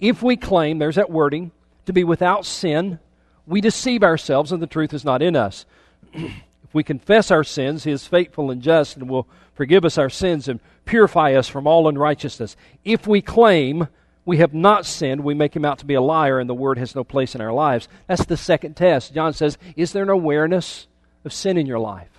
If 0.00 0.22
we 0.22 0.36
claim, 0.36 0.78
there's 0.78 0.96
that 0.96 1.10
wording, 1.10 1.52
to 1.86 1.92
be 1.92 2.04
without 2.04 2.44
sin, 2.44 2.98
we 3.46 3.60
deceive 3.60 4.02
ourselves 4.02 4.52
and 4.52 4.60
the 4.60 4.66
truth 4.66 4.92
is 4.92 5.04
not 5.04 5.22
in 5.22 5.36
us. 5.36 5.64
if 6.12 6.74
we 6.74 6.82
confess 6.82 7.30
our 7.30 7.44
sins, 7.44 7.84
He 7.84 7.92
is 7.92 8.06
faithful 8.06 8.50
and 8.50 8.60
just 8.60 8.96
and 8.96 9.08
will 9.08 9.28
forgive 9.54 9.84
us 9.84 9.96
our 9.96 10.10
sins 10.10 10.48
and 10.48 10.60
purify 10.84 11.34
us 11.34 11.48
from 11.48 11.66
all 11.66 11.88
unrighteousness. 11.88 12.56
If 12.84 13.06
we 13.06 13.22
claim 13.22 13.86
we 14.24 14.38
have 14.38 14.52
not 14.52 14.86
sinned, 14.86 15.22
we 15.22 15.34
make 15.34 15.54
Him 15.54 15.64
out 15.64 15.78
to 15.78 15.86
be 15.86 15.94
a 15.94 16.00
liar 16.00 16.40
and 16.40 16.50
the 16.50 16.54
Word 16.54 16.78
has 16.78 16.96
no 16.96 17.04
place 17.04 17.36
in 17.36 17.40
our 17.40 17.52
lives. 17.52 17.88
That's 18.08 18.24
the 18.24 18.36
second 18.36 18.74
test. 18.74 19.14
John 19.14 19.32
says, 19.32 19.58
Is 19.76 19.92
there 19.92 20.02
an 20.02 20.08
awareness 20.08 20.88
of 21.24 21.32
sin 21.32 21.56
in 21.56 21.66
your 21.66 21.78
life? 21.78 22.13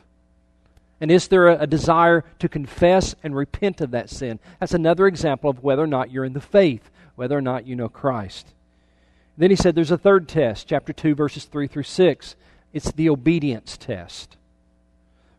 And 1.02 1.12
is 1.12 1.28
there 1.28 1.48
a, 1.48 1.62
a, 1.62 1.68
desire 1.68 2.24
to 2.40 2.48
confess 2.48 3.16
and 3.22 3.36
repent 3.36 3.82
of 3.82 3.92
that 3.92 4.10
sin? 4.10 4.40
That's 4.60 4.74
another 4.74 5.08
example 5.08 5.50
of 5.50 5.64
whether 5.64 5.84
or 5.84 5.88
not 5.88 6.12
you're 6.12 6.26
in 6.26 6.34
the 6.34 6.42
faith, 6.42 6.90
whether 7.16 7.38
or 7.38 7.42
not 7.42 7.68
you 7.68 7.76
know 7.76 7.90
Christ. 7.90 8.54
Then 9.38 9.50
he 9.50 9.56
said 9.56 9.76
there's 9.76 9.92
a 9.92 9.98
third 9.98 10.30
test, 10.30 10.68
chapter 10.68 10.94
2, 10.94 11.16
verses 11.16 11.46
3 11.46 11.68
through 11.68 11.84
6. 11.84 12.36
It's 12.72 12.92
the 12.92 13.10
obedience 13.10 13.78
test. 13.78 14.38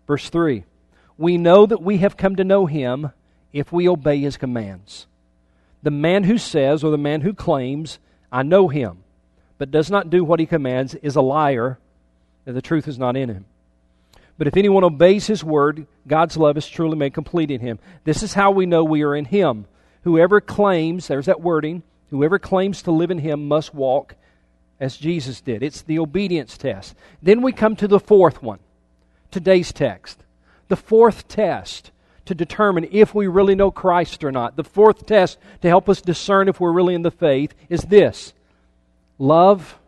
Verse 0.06 0.28
3 0.28 0.64
We 1.16 1.38
know 1.38 1.64
that 1.66 1.82
we 1.82 1.98
have 1.98 2.16
come 2.16 2.36
to 2.36 2.44
know 2.44 2.66
him 2.66 3.10
if 3.52 3.72
we 3.72 3.88
obey 3.88 4.20
his 4.20 4.36
commands. 4.36 5.06
The 5.82 5.90
man 5.90 6.24
who 6.24 6.36
says, 6.36 6.84
or 6.84 6.90
the 6.90 6.98
man 6.98 7.22
who 7.22 7.32
claims, 7.32 7.98
I 8.30 8.42
know 8.42 8.68
him, 8.68 8.98
but 9.56 9.70
does 9.70 9.90
not 9.90 10.10
do 10.10 10.24
what 10.24 10.40
he 10.40 10.46
commands, 10.46 10.94
is 10.96 11.16
a 11.16 11.22
liar, 11.22 11.78
and 12.44 12.56
the 12.56 12.62
truth 12.62 12.88
is 12.88 12.98
not 12.98 13.16
in 13.16 13.28
him. 13.28 13.44
But 14.38 14.46
if 14.46 14.56
anyone 14.56 14.84
obeys 14.84 15.26
his 15.26 15.42
word, 15.42 15.86
God's 16.06 16.36
love 16.36 16.56
is 16.56 16.68
truly 16.68 16.96
made 16.96 17.14
complete 17.14 17.50
in 17.50 17.60
him. 17.60 17.78
This 18.04 18.22
is 18.22 18.34
how 18.34 18.50
we 18.50 18.66
know 18.66 18.84
we 18.84 19.02
are 19.02 19.14
in 19.14 19.24
him. 19.24 19.66
Whoever 20.02 20.40
claims, 20.40 21.08
there's 21.08 21.26
that 21.26 21.40
wording, 21.40 21.82
whoever 22.10 22.38
claims 22.38 22.82
to 22.82 22.90
live 22.90 23.10
in 23.10 23.18
him 23.18 23.48
must 23.48 23.74
walk 23.74 24.14
as 24.78 24.96
Jesus 24.96 25.40
did. 25.40 25.62
It's 25.62 25.82
the 25.82 25.98
obedience 25.98 26.58
test. 26.58 26.94
Then 27.22 27.40
we 27.40 27.52
come 27.52 27.76
to 27.76 27.88
the 27.88 28.00
fourth 28.00 28.42
one, 28.42 28.58
today's 29.30 29.72
text. 29.72 30.22
The 30.68 30.76
fourth 30.76 31.28
test 31.28 31.90
to 32.26 32.34
determine 32.34 32.88
if 32.90 33.14
we 33.14 33.26
really 33.26 33.54
know 33.54 33.70
Christ 33.70 34.22
or 34.22 34.32
not. 34.32 34.56
The 34.56 34.64
fourth 34.64 35.06
test 35.06 35.38
to 35.62 35.68
help 35.68 35.88
us 35.88 36.00
discern 36.00 36.48
if 36.48 36.60
we're 36.60 36.72
really 36.72 36.94
in 36.94 37.02
the 37.02 37.10
faith 37.10 37.54
is 37.68 37.82
this 37.82 38.34
love 39.18 39.78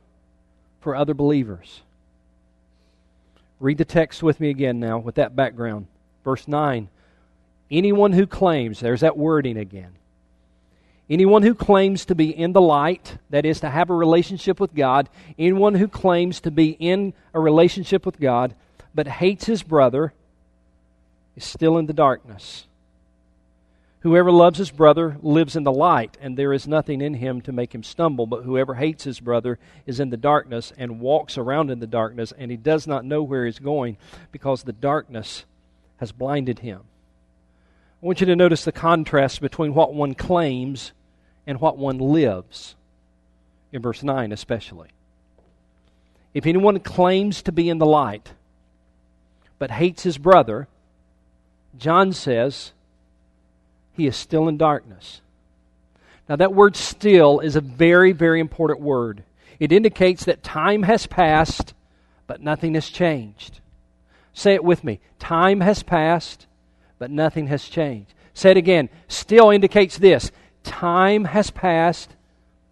for 0.80 0.96
other 0.96 1.14
believers. 1.14 1.82
Read 3.60 3.78
the 3.78 3.84
text 3.84 4.22
with 4.22 4.40
me 4.40 4.50
again 4.50 4.78
now 4.78 4.98
with 4.98 5.16
that 5.16 5.34
background. 5.34 5.86
Verse 6.24 6.46
9. 6.46 6.88
Anyone 7.70 8.12
who 8.12 8.26
claims, 8.26 8.80
there's 8.80 9.00
that 9.00 9.16
wording 9.16 9.56
again. 9.56 9.92
Anyone 11.10 11.42
who 11.42 11.54
claims 11.54 12.04
to 12.06 12.14
be 12.14 12.30
in 12.30 12.52
the 12.52 12.60
light, 12.60 13.18
that 13.30 13.44
is, 13.44 13.60
to 13.60 13.70
have 13.70 13.90
a 13.90 13.94
relationship 13.94 14.60
with 14.60 14.74
God, 14.74 15.08
anyone 15.38 15.74
who 15.74 15.88
claims 15.88 16.40
to 16.42 16.50
be 16.50 16.70
in 16.70 17.14
a 17.34 17.40
relationship 17.40 18.04
with 18.04 18.20
God, 18.20 18.54
but 18.94 19.08
hates 19.08 19.46
his 19.46 19.62
brother, 19.62 20.12
is 21.34 21.44
still 21.44 21.78
in 21.78 21.86
the 21.86 21.92
darkness. 21.92 22.67
Whoever 24.00 24.30
loves 24.30 24.58
his 24.58 24.70
brother 24.70 25.16
lives 25.22 25.56
in 25.56 25.64
the 25.64 25.72
light, 25.72 26.16
and 26.20 26.36
there 26.36 26.52
is 26.52 26.68
nothing 26.68 27.00
in 27.00 27.14
him 27.14 27.40
to 27.42 27.52
make 27.52 27.74
him 27.74 27.82
stumble. 27.82 28.26
But 28.26 28.44
whoever 28.44 28.74
hates 28.74 29.02
his 29.02 29.18
brother 29.18 29.58
is 29.86 29.98
in 29.98 30.10
the 30.10 30.16
darkness 30.16 30.72
and 30.78 31.00
walks 31.00 31.36
around 31.36 31.70
in 31.70 31.80
the 31.80 31.86
darkness, 31.86 32.32
and 32.36 32.50
he 32.50 32.56
does 32.56 32.86
not 32.86 33.04
know 33.04 33.22
where 33.24 33.44
he's 33.44 33.58
going 33.58 33.96
because 34.30 34.62
the 34.62 34.72
darkness 34.72 35.44
has 35.96 36.12
blinded 36.12 36.60
him. 36.60 36.82
I 38.00 38.06
want 38.06 38.20
you 38.20 38.26
to 38.28 38.36
notice 38.36 38.64
the 38.64 38.70
contrast 38.70 39.40
between 39.40 39.74
what 39.74 39.92
one 39.92 40.14
claims 40.14 40.92
and 41.44 41.60
what 41.60 41.76
one 41.76 41.98
lives, 41.98 42.76
in 43.72 43.82
verse 43.82 44.04
9 44.04 44.30
especially. 44.30 44.90
If 46.32 46.46
anyone 46.46 46.78
claims 46.78 47.42
to 47.42 47.52
be 47.52 47.68
in 47.68 47.78
the 47.78 47.86
light, 47.86 48.32
but 49.58 49.72
hates 49.72 50.04
his 50.04 50.18
brother, 50.18 50.68
John 51.76 52.12
says, 52.12 52.72
he 53.98 54.06
is 54.06 54.16
still 54.16 54.48
in 54.48 54.56
darkness. 54.56 55.20
Now, 56.28 56.36
that 56.36 56.54
word 56.54 56.76
still 56.76 57.40
is 57.40 57.56
a 57.56 57.60
very, 57.60 58.12
very 58.12 58.40
important 58.40 58.80
word. 58.80 59.24
It 59.58 59.72
indicates 59.72 60.24
that 60.24 60.42
time 60.42 60.84
has 60.84 61.06
passed, 61.06 61.74
but 62.26 62.40
nothing 62.40 62.74
has 62.74 62.88
changed. 62.88 63.60
Say 64.32 64.54
it 64.54 64.62
with 64.62 64.84
me. 64.84 65.00
Time 65.18 65.60
has 65.60 65.82
passed, 65.82 66.46
but 66.98 67.10
nothing 67.10 67.48
has 67.48 67.64
changed. 67.64 68.14
Say 68.34 68.52
it 68.52 68.56
again. 68.56 68.88
Still 69.08 69.50
indicates 69.50 69.98
this 69.98 70.30
time 70.62 71.24
has 71.24 71.50
passed, 71.50 72.14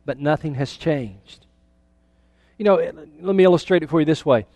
but 0.05 0.21
nothing 0.21 0.55
has 0.55 0.75
changed. 0.75 1.45
You 2.57 2.67
know, 2.67 2.77
let 3.21 3.35
me 3.35 3.43
illustrate 3.43 3.83
it 3.83 3.91
for 3.91 3.99
you 4.01 4.07
this 4.07 4.25
way. 4.25 4.47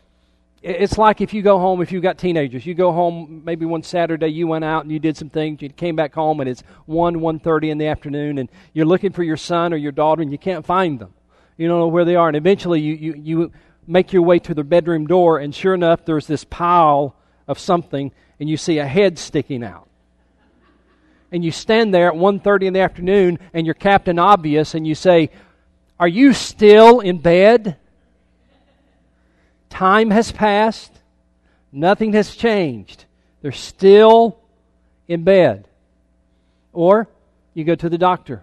It's 0.62 0.98
like 0.98 1.22
if 1.22 1.32
you 1.32 1.40
go 1.40 1.58
home, 1.58 1.80
if 1.80 1.90
you've 1.90 2.02
got 2.02 2.18
teenagers, 2.18 2.66
you 2.66 2.74
go 2.74 2.92
home 2.92 3.40
maybe 3.46 3.64
one 3.64 3.82
Saturday, 3.82 4.28
you 4.28 4.46
went 4.46 4.62
out 4.62 4.82
and 4.82 4.92
you 4.92 4.98
did 4.98 5.16
some 5.16 5.30
things, 5.30 5.62
you 5.62 5.70
came 5.70 5.96
back 5.96 6.12
home 6.12 6.40
and 6.40 6.50
it's 6.50 6.62
1, 6.84 7.16
1.30 7.16 7.70
in 7.70 7.78
the 7.78 7.86
afternoon 7.86 8.36
and 8.36 8.50
you're 8.74 8.84
looking 8.84 9.10
for 9.10 9.22
your 9.22 9.38
son 9.38 9.72
or 9.72 9.78
your 9.78 9.92
daughter 9.92 10.20
and 10.20 10.30
you 10.30 10.36
can't 10.36 10.66
find 10.66 10.98
them. 10.98 11.14
You 11.56 11.66
don't 11.66 11.78
know 11.78 11.88
where 11.88 12.04
they 12.04 12.14
are. 12.14 12.28
And 12.28 12.36
eventually 12.36 12.80
you, 12.80 12.94
you, 12.94 13.14
you 13.14 13.52
make 13.86 14.12
your 14.12 14.20
way 14.20 14.38
to 14.40 14.52
their 14.52 14.64
bedroom 14.64 15.06
door 15.06 15.38
and 15.38 15.54
sure 15.54 15.72
enough 15.72 16.04
there's 16.04 16.26
this 16.26 16.44
pile 16.44 17.16
of 17.48 17.58
something 17.58 18.12
and 18.38 18.46
you 18.46 18.58
see 18.58 18.78
a 18.78 18.86
head 18.86 19.18
sticking 19.18 19.64
out. 19.64 19.88
And 21.32 21.42
you 21.42 21.52
stand 21.52 21.94
there 21.94 22.08
at 22.08 22.14
1.30 22.14 22.64
in 22.64 22.72
the 22.74 22.80
afternoon 22.80 23.38
and 23.54 23.64
you're 23.64 23.74
Captain 23.74 24.18
Obvious 24.18 24.74
and 24.74 24.86
you 24.86 24.94
say, 24.94 25.30
are 25.98 26.08
you 26.08 26.34
still 26.34 27.00
in 27.00 27.16
bed? 27.16 27.76
Time 29.70 30.10
has 30.10 30.30
passed, 30.32 30.92
nothing 31.72 32.12
has 32.12 32.36
changed. 32.36 33.06
They're 33.40 33.52
still 33.52 34.38
in 35.08 35.24
bed. 35.24 35.66
Or 36.72 37.08
you 37.54 37.64
go 37.64 37.74
to 37.74 37.88
the 37.88 37.96
doctor 37.96 38.42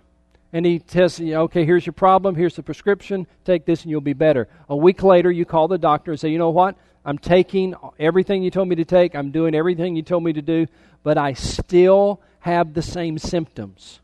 and 0.52 0.66
he 0.66 0.80
tells 0.80 1.20
you, 1.20 1.36
okay, 1.36 1.66
here's 1.66 1.86
your 1.86 1.94
problem, 1.94 2.36
here's 2.36 2.56
the 2.56 2.64
prescription, 2.64 3.28
take 3.46 3.66
this 3.66 3.84
and 3.84 3.92
you'll 3.92 4.02
be 4.02 4.14
better. 4.14 4.48
A 4.70 4.76
week 4.76 5.04
later, 5.04 5.30
you 5.30 5.46
call 5.46 5.68
the 5.68 5.78
doctor 5.78 6.12
and 6.12 6.20
say, 6.20 6.30
you 6.30 6.40
know 6.40 6.50
what? 6.50 6.76
I'm 7.06 7.18
taking 7.18 7.76
everything 8.00 8.42
you 8.42 8.50
told 8.50 8.68
me 8.68 8.76
to 8.76 8.86
take, 8.86 9.16
I'm 9.16 9.32
doing 9.32 9.54
everything 9.54 9.96
you 9.96 10.02
told 10.02 10.24
me 10.24 10.34
to 10.34 10.42
do, 10.42 10.66
but 11.04 11.18
I 11.18 11.34
still 11.34 12.22
have 12.40 12.74
the 12.74 12.82
same 12.82 13.18
symptoms. 13.18 14.00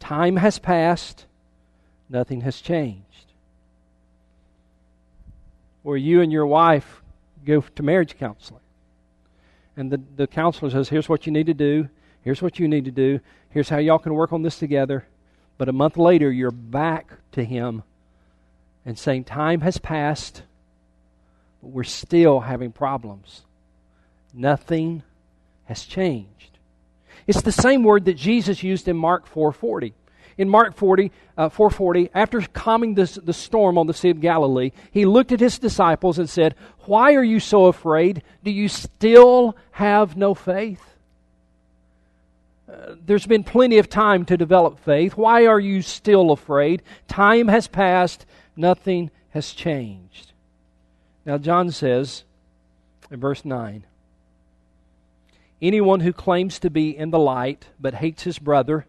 Time 0.00 0.36
has 0.36 0.58
passed, 0.58 1.26
nothing 2.08 2.42
has 2.42 2.60
changed 2.60 3.07
where 5.88 5.96
you 5.96 6.20
and 6.20 6.30
your 6.30 6.46
wife 6.46 7.00
go 7.46 7.62
to 7.62 7.82
marriage 7.82 8.18
counseling. 8.18 8.60
And 9.74 9.90
the, 9.90 9.98
the 10.16 10.26
counselor 10.26 10.70
says, 10.70 10.90
Here's 10.90 11.08
what 11.08 11.24
you 11.24 11.32
need 11.32 11.46
to 11.46 11.54
do. 11.54 11.88
Here's 12.20 12.42
what 12.42 12.58
you 12.58 12.68
need 12.68 12.84
to 12.84 12.90
do. 12.90 13.20
Here's 13.48 13.70
how 13.70 13.78
y'all 13.78 13.98
can 13.98 14.12
work 14.12 14.34
on 14.34 14.42
this 14.42 14.58
together. 14.58 15.06
But 15.56 15.70
a 15.70 15.72
month 15.72 15.96
later, 15.96 16.30
you're 16.30 16.50
back 16.50 17.14
to 17.32 17.42
him 17.42 17.84
and 18.84 18.98
saying, 18.98 19.24
Time 19.24 19.62
has 19.62 19.78
passed, 19.78 20.42
but 21.62 21.68
we're 21.70 21.84
still 21.84 22.40
having 22.40 22.70
problems. 22.70 23.46
Nothing 24.34 25.02
has 25.64 25.84
changed. 25.84 26.58
It's 27.26 27.40
the 27.40 27.50
same 27.50 27.82
word 27.82 28.04
that 28.04 28.18
Jesus 28.18 28.62
used 28.62 28.88
in 28.88 28.96
Mark 28.98 29.26
4:40 29.26 29.94
in 30.38 30.48
Mark 30.48 30.76
40, 30.76 31.10
uh, 31.36 31.48
440, 31.48 32.10
after 32.14 32.40
calming 32.40 32.94
this, 32.94 33.16
the 33.16 33.32
storm 33.32 33.76
on 33.76 33.88
the 33.88 33.92
Sea 33.92 34.10
of 34.10 34.20
Galilee, 34.20 34.70
he 34.92 35.04
looked 35.04 35.32
at 35.32 35.40
his 35.40 35.58
disciples 35.58 36.18
and 36.18 36.30
said, 36.30 36.54
Why 36.84 37.14
are 37.14 37.24
you 37.24 37.40
so 37.40 37.66
afraid? 37.66 38.22
Do 38.44 38.52
you 38.52 38.68
still 38.68 39.56
have 39.72 40.16
no 40.16 40.34
faith? 40.34 40.80
Uh, 42.72 42.94
there's 43.04 43.26
been 43.26 43.42
plenty 43.42 43.78
of 43.78 43.88
time 43.88 44.24
to 44.26 44.36
develop 44.36 44.78
faith. 44.78 45.16
Why 45.16 45.46
are 45.46 45.58
you 45.58 45.82
still 45.82 46.30
afraid? 46.30 46.82
Time 47.08 47.48
has 47.48 47.66
passed, 47.66 48.24
nothing 48.56 49.10
has 49.30 49.52
changed. 49.52 50.32
Now, 51.26 51.38
John 51.38 51.72
says 51.72 52.22
in 53.10 53.18
verse 53.18 53.44
9 53.44 53.84
Anyone 55.60 56.00
who 56.00 56.12
claims 56.12 56.60
to 56.60 56.70
be 56.70 56.96
in 56.96 57.10
the 57.10 57.18
light 57.18 57.66
but 57.80 57.94
hates 57.94 58.22
his 58.22 58.38
brother 58.38 58.86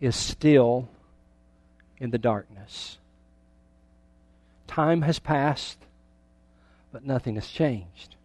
is 0.00 0.16
still 0.16 0.88
in 1.98 2.10
the 2.10 2.18
darkness. 2.18 2.98
Time 4.66 5.02
has 5.02 5.18
passed, 5.18 5.78
but 6.92 7.04
nothing 7.04 7.34
has 7.34 7.48
changed. 7.48 8.16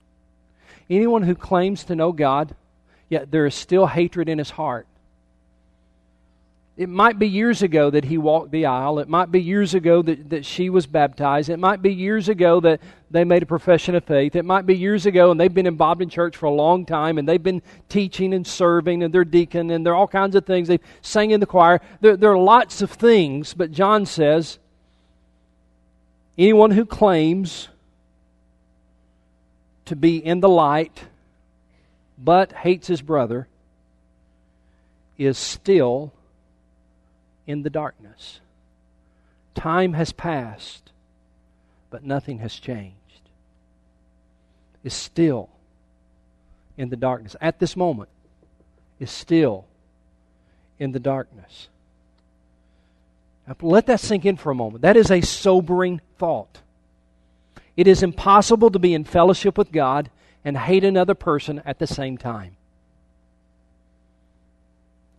Anyone 0.89 1.24
who 1.24 1.36
claims 1.36 1.84
to 1.86 1.96
know 1.96 2.12
God, 2.12 2.55
yet 3.10 3.32
there 3.32 3.46
is 3.46 3.55
still 3.55 3.88
hatred 3.88 4.29
in 4.29 4.38
his 4.38 4.51
heart, 4.51 4.88
it 6.77 6.89
might 6.89 7.17
be 7.17 7.27
years 7.27 7.62
ago 7.62 7.89
that 7.89 8.03
he 8.03 8.17
walked 8.17 8.51
the 8.51 8.65
aisle. 8.65 9.00
It 9.00 9.08
might 9.08 9.32
be 9.32 9.41
years 9.41 9.74
ago 9.74 10.01
that, 10.01 10.29
that 10.32 10.46
she 10.46 10.70
was 10.70 10.86
baptized. 10.86 11.50
It 11.50 11.58
might 11.58 11.82
be 11.82 11.94
years 11.94 12.27
ago 12.27 12.60
that 12.60 12.82
they 13.10 13.24
made 13.24 13.44
a 13.44 13.46
profession 13.46 13.96
of 13.96 14.03
faith. 14.03 14.36
It 14.36 14.44
might 14.44 14.65
be 14.65 14.75
years 14.75 15.05
ago 15.05 15.32
and 15.32 15.39
they've 15.39 15.53
been 15.53 15.67
involved 15.67 16.01
in 16.01 16.10
church 16.10 16.36
for 16.36 16.48
a 16.48 16.51
long 16.51 16.86
time 16.86 17.17
and 17.17 17.29
they've 17.29 17.41
been 17.41 17.62
teaching 17.88 18.34
and 18.34 18.46
serving 18.46 19.03
and 19.03 19.13
they're 19.13 19.24
deacon 19.24 19.72
and 19.72 19.86
they're 19.86 19.96
all 19.96 20.08
kinds 20.08 20.36
of 20.36 20.46
things. 20.46 20.67
They 20.67 20.82
sang 21.01 21.32
in 21.32 21.39
the 21.39 21.46
choir. 21.46 21.79
There, 22.01 22.17
there 22.17 22.32
are 22.32 22.38
lots 22.38 22.82
of 22.82 22.91
things, 22.91 23.53
but 23.53 23.72
John 23.72 24.05
says 24.05 24.60
anyone 26.38 26.72
who 26.72 26.86
claims 26.86 27.70
to 29.86 29.96
be 29.96 30.17
in 30.17 30.41
the 30.41 30.50
light 30.50 31.05
but 32.17 32.51
hates 32.51 32.88
his 32.88 33.01
brother 33.01 33.48
is 35.17 35.38
still 35.38 36.12
in 37.48 37.64
the 37.64 37.70
darkness. 37.70 38.40
Time 39.54 39.94
has 39.94 40.12
passed, 40.12 40.92
but 41.90 42.04
nothing 42.04 42.40
has 42.40 42.56
changed. 42.56 42.96
Is 44.84 44.94
still 44.94 45.50
in 46.78 46.90
the 46.90 46.96
darkness. 46.96 47.36
At 47.42 47.60
this 47.60 47.75
moment, 47.75 48.10
is 49.00 49.12
still 49.12 49.66
in 50.80 50.92
the 50.92 51.00
darkness. 51.00 51.70
Now, 53.48 53.56
let 53.62 53.86
that 53.88 54.00
sink 54.00 54.25
in 54.25 54.38
for 54.38 54.52
a 54.52 54.56
moment. 54.56 54.82
That 54.82 54.98
is 54.98 55.12
a 55.12 55.22
sobering 55.22 56.02
thought. 56.18 56.60
It 57.78 57.88
is 57.88 58.04
impossible 58.04 58.72
to 58.72 58.80
be 58.80 58.94
in 58.94 59.04
fellowship 59.04 59.58
with 59.58 59.72
God 59.72 60.10
and 60.44 60.58
hate 60.58 60.84
another 60.84 61.16
person 61.16 61.62
at 61.66 61.80
the 61.80 61.88
same 61.88 62.18
time. 62.18 62.56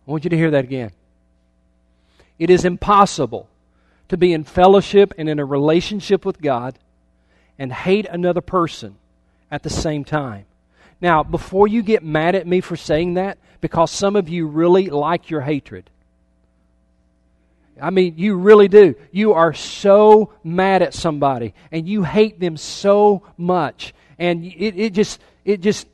I 0.07 0.11
want 0.11 0.23
you 0.23 0.29
to 0.29 0.37
hear 0.37 0.51
that 0.51 0.63
again. 0.63 0.91
It 2.39 2.49
is 2.49 2.65
impossible 2.65 3.49
to 4.09 4.17
be 4.17 4.33
in 4.33 4.43
fellowship 4.43 5.13
and 5.17 5.27
in 5.27 5.39
a 5.39 5.45
relationship 5.45 6.25
with 6.25 6.41
God 6.41 6.77
and 7.59 7.73
hate 7.73 8.05
another 8.05 8.41
person 8.41 8.95
at 9.51 9.63
the 9.63 9.69
same 9.69 10.03
time. 10.03 10.45
Now, 11.01 11.23
before 11.23 11.67
you 11.67 11.83
get 11.83 12.03
mad 12.03 12.35
at 12.35 12.47
me 12.47 12.61
for 12.61 12.75
saying 12.75 13.15
that, 13.15 13.37
because 13.61 13.91
some 13.91 14.15
of 14.15 14.29
you 14.29 14.47
really 14.47 14.89
like 14.89 15.29
your 15.29 15.41
hatred. 15.41 15.89
I 17.81 17.91
mean, 17.91 18.15
you 18.17 18.35
really 18.35 18.67
do. 18.67 18.95
You 19.11 19.33
are 19.33 19.53
so 19.53 20.33
mad 20.43 20.81
at 20.81 20.93
somebody 20.93 21.53
and 21.71 21.87
you 21.87 22.03
hate 22.03 22.39
them 22.39 22.57
so 22.57 23.23
much. 23.37 23.93
And 24.17 24.45
it, 24.45 24.75
it 24.79 24.93
just, 24.93 25.19
it 25.45 25.61
just 25.61 25.87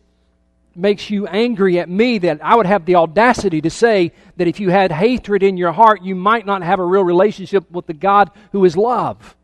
makes 0.75 1.09
you 1.09 1.27
angry 1.27 1.79
at 1.79 1.89
me 1.89 2.17
that 2.19 2.43
I 2.43 2.55
would 2.55 2.65
have 2.65 2.85
the 2.85 2.95
audacity 2.95 3.61
to 3.61 3.69
say 3.69 4.11
that 4.37 4.47
if 4.47 4.59
you 4.59 4.69
had 4.69 4.91
hatred 4.91 5.43
in 5.43 5.57
your 5.57 5.71
heart, 5.71 6.01
you 6.01 6.15
might 6.15 6.45
not 6.45 6.63
have 6.63 6.79
a 6.79 6.85
real 6.85 7.03
relationship 7.03 7.69
with 7.71 7.85
the 7.85 7.93
God 7.93 8.31
who 8.51 8.65
is 8.65 8.75
love. 8.75 9.35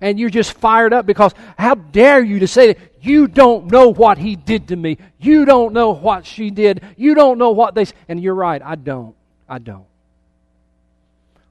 And 0.00 0.18
you're 0.18 0.30
just 0.30 0.52
fired 0.52 0.92
up 0.92 1.06
because 1.06 1.34
how 1.58 1.74
dare 1.74 2.22
you 2.22 2.40
to 2.40 2.46
say 2.46 2.72
that 2.72 2.78
You 3.00 3.28
don't 3.28 3.70
know 3.70 3.88
what 3.88 4.18
he 4.18 4.34
did 4.36 4.68
to 4.68 4.76
me. 4.76 4.98
You 5.20 5.44
don't 5.44 5.72
know 5.72 5.90
what 5.90 6.26
she 6.26 6.50
did. 6.50 6.82
You 6.96 7.14
don't 7.14 7.38
know 7.38 7.50
what 7.50 7.74
they. 7.74 7.86
And 8.08 8.20
you're 8.20 8.34
right, 8.34 8.60
I 8.62 8.74
don't. 8.74 9.14
I 9.48 9.58
don't. 9.58 9.86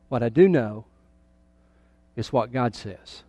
What 0.09 0.23
I 0.23 0.29
do 0.29 0.47
know 0.47 0.85
is 2.15 2.31
what 2.33 2.51
God 2.51 2.75
says. 2.75 3.23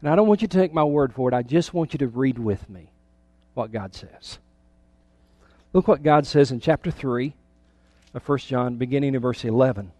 And 0.00 0.10
I 0.10 0.16
don't 0.16 0.28
want 0.28 0.42
you 0.42 0.48
to 0.48 0.58
take 0.58 0.74
my 0.74 0.84
word 0.84 1.14
for 1.14 1.28
it. 1.28 1.34
I 1.34 1.42
just 1.42 1.72
want 1.72 1.92
you 1.92 1.98
to 1.98 2.08
read 2.08 2.38
with 2.38 2.68
me 2.68 2.91
what 3.54 3.72
God 3.72 3.94
says. 3.94 4.38
Look 5.72 5.88
what 5.88 6.02
God 6.02 6.26
says 6.26 6.50
in 6.50 6.60
chapter 6.60 6.90
3 6.90 7.34
of 8.14 8.28
1 8.28 8.38
John, 8.38 8.76
beginning 8.76 9.14
in 9.14 9.20
verse 9.20 9.44
11. 9.44 9.92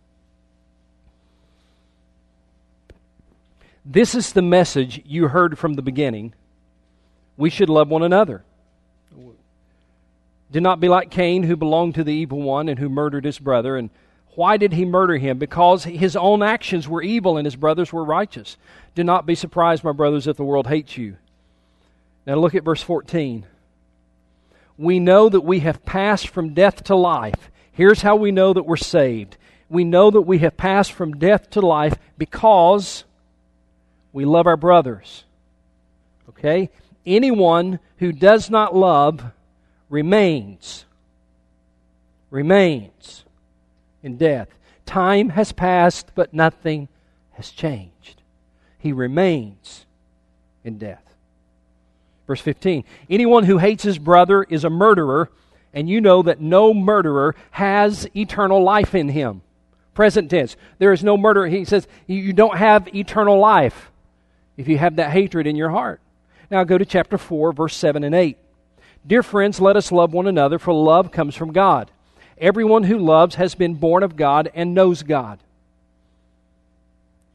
This 3.84 4.14
is 4.14 4.32
the 4.32 4.42
message 4.42 5.02
you 5.04 5.28
heard 5.28 5.58
from 5.58 5.74
the 5.74 5.82
beginning. 5.82 6.34
We 7.36 7.50
should 7.50 7.68
love 7.68 7.88
one 7.88 8.02
another. 8.02 8.44
Do 10.52 10.60
not 10.60 10.80
be 10.80 10.88
like 10.88 11.10
Cain, 11.10 11.44
who 11.44 11.56
belonged 11.56 11.94
to 11.94 12.04
the 12.04 12.12
evil 12.12 12.42
one 12.42 12.68
and 12.68 12.78
who 12.78 12.88
murdered 12.88 13.24
his 13.24 13.38
brother. 13.38 13.76
And 13.76 13.88
why 14.34 14.58
did 14.58 14.74
he 14.74 14.84
murder 14.84 15.16
him? 15.16 15.38
Because 15.38 15.84
his 15.84 16.14
own 16.14 16.42
actions 16.42 16.86
were 16.86 17.02
evil 17.02 17.38
and 17.38 17.46
his 17.46 17.56
brothers 17.56 17.92
were 17.92 18.04
righteous. 18.04 18.58
Do 18.94 19.02
not 19.02 19.26
be 19.26 19.34
surprised, 19.34 19.82
my 19.82 19.92
brothers, 19.92 20.26
if 20.26 20.36
the 20.36 20.44
world 20.44 20.66
hates 20.66 20.98
you. 20.98 21.16
Now 22.26 22.36
look 22.36 22.54
at 22.54 22.64
verse 22.64 22.82
14. 22.82 23.46
We 24.78 24.98
know 24.98 25.28
that 25.28 25.40
we 25.40 25.60
have 25.60 25.84
passed 25.84 26.28
from 26.28 26.54
death 26.54 26.84
to 26.84 26.96
life. 26.96 27.50
Here's 27.72 28.02
how 28.02 28.16
we 28.16 28.30
know 28.30 28.52
that 28.52 28.66
we're 28.66 28.76
saved. 28.76 29.36
We 29.68 29.84
know 29.84 30.10
that 30.10 30.22
we 30.22 30.38
have 30.38 30.56
passed 30.56 30.92
from 30.92 31.14
death 31.14 31.50
to 31.50 31.60
life 31.60 31.94
because 32.18 33.04
we 34.12 34.24
love 34.24 34.46
our 34.46 34.56
brothers. 34.56 35.24
Okay? 36.28 36.70
Anyone 37.04 37.80
who 37.98 38.12
does 38.12 38.50
not 38.50 38.76
love 38.76 39.24
remains. 39.88 40.84
Remains 42.30 43.24
in 44.02 44.16
death. 44.16 44.48
Time 44.86 45.30
has 45.30 45.52
passed, 45.52 46.12
but 46.14 46.34
nothing 46.34 46.88
has 47.32 47.50
changed. 47.50 48.22
He 48.78 48.92
remains 48.92 49.86
in 50.64 50.78
death. 50.78 51.02
Verse 52.26 52.40
15 52.40 52.84
Anyone 53.10 53.44
who 53.44 53.58
hates 53.58 53.82
his 53.82 53.98
brother 53.98 54.42
is 54.44 54.64
a 54.64 54.70
murderer, 54.70 55.30
and 55.72 55.88
you 55.88 56.00
know 56.00 56.22
that 56.22 56.40
no 56.40 56.74
murderer 56.74 57.34
has 57.52 58.08
eternal 58.16 58.62
life 58.62 58.94
in 58.94 59.08
him. 59.08 59.42
Present 59.94 60.30
tense. 60.30 60.56
There 60.78 60.92
is 60.92 61.04
no 61.04 61.16
murder. 61.16 61.46
He 61.46 61.64
says 61.64 61.86
you 62.06 62.32
don't 62.32 62.56
have 62.56 62.94
eternal 62.94 63.38
life 63.38 63.90
if 64.56 64.68
you 64.68 64.78
have 64.78 64.96
that 64.96 65.10
hatred 65.10 65.46
in 65.46 65.56
your 65.56 65.70
heart. 65.70 66.00
Now 66.50 66.64
go 66.64 66.78
to 66.78 66.84
chapter 66.84 67.18
4, 67.18 67.52
verse 67.52 67.76
7 67.76 68.04
and 68.04 68.14
8. 68.14 68.36
Dear 69.06 69.22
friends, 69.22 69.60
let 69.60 69.76
us 69.76 69.90
love 69.90 70.12
one 70.12 70.26
another, 70.26 70.58
for 70.58 70.72
love 70.72 71.10
comes 71.10 71.34
from 71.34 71.52
God. 71.52 71.90
Everyone 72.38 72.84
who 72.84 72.98
loves 72.98 73.34
has 73.36 73.54
been 73.54 73.74
born 73.74 74.02
of 74.02 74.16
God 74.16 74.50
and 74.54 74.74
knows 74.74 75.02
God. 75.02 75.38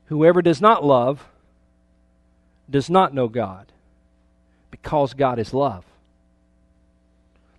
Whoever 0.05 0.41
does 0.41 0.61
not 0.61 0.85
love 0.85 1.27
does 2.69 2.89
not 2.89 3.13
know 3.13 3.27
God, 3.27 3.71
because 4.71 5.13
God 5.13 5.39
is 5.39 5.53
love. 5.53 5.85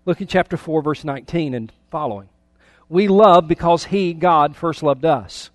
Look 0.05 0.21
at 0.21 0.29
chapter 0.29 0.57
4, 0.57 0.81
verse 0.81 1.03
19 1.03 1.53
and 1.53 1.71
following. 1.91 2.29
We 2.87 3.07
love 3.07 3.47
because 3.47 3.85
He, 3.85 4.13
God, 4.13 4.55
first 4.55 4.81
loved 4.81 5.05
us. 5.05 5.49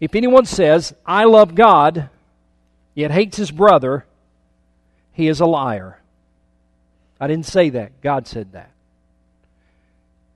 If 0.00 0.14
anyone 0.14 0.44
says, 0.44 0.94
I 1.06 1.24
love 1.24 1.54
God, 1.54 2.08
yet 2.94 3.10
hates 3.10 3.36
his 3.36 3.50
brother, 3.50 4.04
he 5.12 5.28
is 5.28 5.40
a 5.40 5.46
liar. 5.46 5.98
I 7.20 7.26
didn't 7.26 7.46
say 7.46 7.70
that. 7.70 8.00
God 8.00 8.26
said 8.26 8.52
that. 8.52 8.70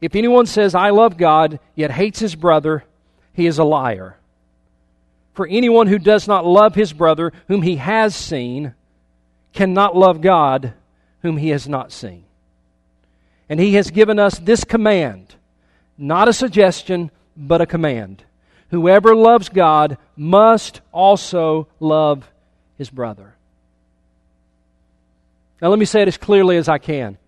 If 0.01 0.15
anyone 0.15 0.47
says, 0.47 0.75
I 0.75 0.91
love 0.91 1.17
God, 1.17 1.59
yet 1.75 1.91
hates 1.91 2.21
his 2.21 2.37
brother, 2.37 2.85
he 3.33 3.47
is 3.47 3.59
a 3.59 3.65
liar. 3.65 4.17
For 5.35 5.47
anyone 5.47 5.87
who 5.87 5.99
does 5.99 6.29
not 6.29 6.47
love 6.47 6.75
his 6.75 6.93
brother, 6.93 7.33
whom 7.49 7.63
he 7.63 7.77
has 7.77 8.15
seen, 8.15 8.75
cannot 9.53 9.97
love 9.97 10.21
God, 10.21 10.75
whom 11.23 11.37
he 11.37 11.49
has 11.51 11.69
not 11.69 11.93
seen. 11.93 12.25
And 13.49 13.59
he 13.59 13.75
has 13.75 13.91
given 13.91 14.19
us 14.19 14.39
this 14.39 14.65
command, 14.65 15.35
not 15.97 16.29
a 16.29 16.33
suggestion, 16.33 17.11
but 17.37 17.61
a 17.61 17.67
command. 17.67 18.23
Whoever 18.71 19.15
loves 19.15 19.49
God 19.49 19.97
must 20.17 20.81
also 20.93 21.69
love 21.81 22.31
his 22.77 22.91
brother. 22.91 23.35
Now, 25.61 25.69
let 25.69 25.79
me 25.79 25.87
say 25.87 26.03
it 26.03 26.09
as 26.09 26.17
clearly 26.17 26.57
as 26.57 26.69
I 26.69 26.79
can. 26.79 27.19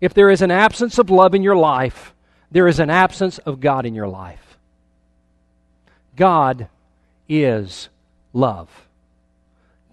If 0.00 0.12
there 0.12 0.28
is 0.28 0.42
an 0.42 0.50
absence 0.50 0.98
of 0.98 1.08
love 1.08 1.34
in 1.34 1.42
your 1.42 1.56
life, 1.56 2.14
there 2.50 2.68
is 2.68 2.80
an 2.80 2.90
absence 2.90 3.38
of 3.38 3.60
God 3.60 3.86
in 3.86 3.94
your 3.94 4.08
life. 4.08 4.58
God 6.16 6.68
is 7.28 7.88
love. 8.32 8.68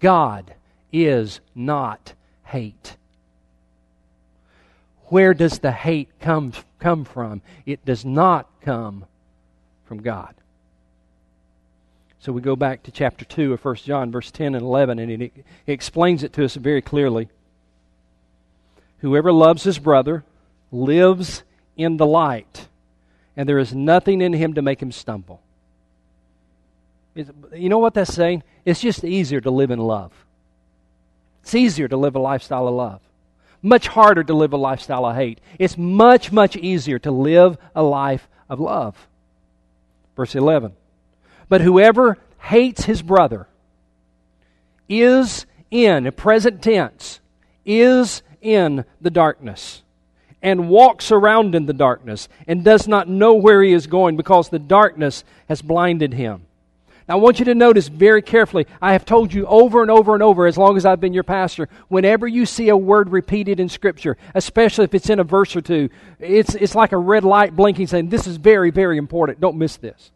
God 0.00 0.54
is 0.94 1.40
not 1.54 2.14
hate. 2.44 2.96
Where 5.06 5.34
does 5.34 5.58
the 5.58 5.72
hate 5.72 6.08
come, 6.20 6.52
come 6.78 7.04
from? 7.04 7.42
It 7.66 7.84
does 7.84 8.04
not 8.04 8.48
come 8.62 9.04
from 9.86 10.02
God. 10.02 10.34
So 12.20 12.32
we 12.32 12.40
go 12.40 12.56
back 12.56 12.84
to 12.84 12.90
chapter 12.90 13.24
2 13.24 13.52
of 13.52 13.64
1 13.64 13.76
John, 13.76 14.10
verse 14.12 14.30
10 14.30 14.54
and 14.54 14.64
11, 14.64 14.98
and 14.98 15.10
it, 15.10 15.20
it 15.20 15.44
explains 15.66 16.22
it 16.22 16.32
to 16.34 16.44
us 16.44 16.54
very 16.54 16.80
clearly. 16.80 17.28
Whoever 19.00 19.32
loves 19.32 19.64
his 19.64 19.78
brother 19.78 20.24
lives 20.72 21.42
in 21.76 21.96
the 21.96 22.06
light, 22.06 22.68
and 23.36 23.48
there 23.48 23.58
is 23.58 23.74
nothing 23.74 24.22
in 24.22 24.32
him 24.32 24.54
to 24.54 24.62
make 24.62 24.80
him 24.80 24.92
stumble. 24.92 25.42
You 27.14 27.68
know 27.68 27.78
what 27.78 27.94
that's 27.94 28.14
saying? 28.14 28.42
It's 28.64 28.80
just 28.80 29.04
easier 29.04 29.40
to 29.40 29.50
live 29.50 29.70
in 29.70 29.78
love. 29.80 30.12
It's 31.44 31.54
easier 31.54 31.88
to 31.88 31.96
live 31.98 32.16
a 32.16 32.20
lifestyle 32.20 32.66
of 32.66 32.74
love. 32.74 33.02
Much 33.60 33.88
harder 33.88 34.24
to 34.24 34.32
live 34.32 34.54
a 34.54 34.56
lifestyle 34.56 35.04
of 35.04 35.14
hate. 35.14 35.42
It's 35.58 35.76
much, 35.76 36.32
much 36.32 36.56
easier 36.56 36.98
to 37.00 37.10
live 37.10 37.58
a 37.76 37.82
life 37.82 38.26
of 38.48 38.60
love. 38.60 38.96
Verse 40.16 40.34
11. 40.34 40.72
But 41.50 41.60
whoever 41.60 42.16
hates 42.38 42.84
his 42.84 43.02
brother 43.02 43.46
is 44.88 45.44
in, 45.70 46.10
present 46.12 46.62
tense, 46.62 47.20
is 47.66 48.22
in 48.40 48.86
the 49.02 49.10
darkness 49.10 49.82
and 50.40 50.70
walks 50.70 51.12
around 51.12 51.54
in 51.54 51.66
the 51.66 51.74
darkness 51.74 52.26
and 52.48 52.64
does 52.64 52.88
not 52.88 53.06
know 53.06 53.34
where 53.34 53.62
he 53.62 53.74
is 53.74 53.86
going 53.86 54.16
because 54.16 54.48
the 54.48 54.58
darkness 54.58 55.24
has 55.50 55.60
blinded 55.60 56.14
him. 56.14 56.46
Now, 57.06 57.16
I 57.16 57.20
want 57.20 57.38
you 57.38 57.44
to 57.46 57.54
notice 57.54 57.88
very 57.88 58.22
carefully. 58.22 58.66
I 58.80 58.92
have 58.92 59.04
told 59.04 59.32
you 59.34 59.46
over 59.46 59.82
and 59.82 59.90
over 59.90 60.14
and 60.14 60.22
over, 60.22 60.46
as 60.46 60.56
long 60.56 60.76
as 60.78 60.86
I've 60.86 61.00
been 61.00 61.12
your 61.12 61.22
pastor, 61.22 61.68
whenever 61.88 62.26
you 62.26 62.46
see 62.46 62.70
a 62.70 62.76
word 62.76 63.10
repeated 63.10 63.60
in 63.60 63.68
Scripture, 63.68 64.16
especially 64.34 64.84
if 64.84 64.94
it's 64.94 65.10
in 65.10 65.18
a 65.18 65.24
verse 65.24 65.54
or 65.54 65.60
two, 65.60 65.90
it's, 66.18 66.54
it's 66.54 66.74
like 66.74 66.92
a 66.92 66.96
red 66.96 67.22
light 67.22 67.54
blinking 67.54 67.88
saying, 67.88 68.08
This 68.08 68.26
is 68.26 68.38
very, 68.38 68.70
very 68.70 68.96
important. 68.96 69.40
Don't 69.40 69.58
miss 69.58 69.76
this. 69.76 70.12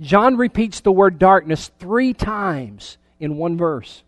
John 0.00 0.36
repeats 0.36 0.80
the 0.80 0.92
word 0.92 1.18
darkness 1.18 1.70
three 1.78 2.14
times 2.14 2.98
in 3.18 3.36
one 3.36 3.56
verse. 3.56 4.02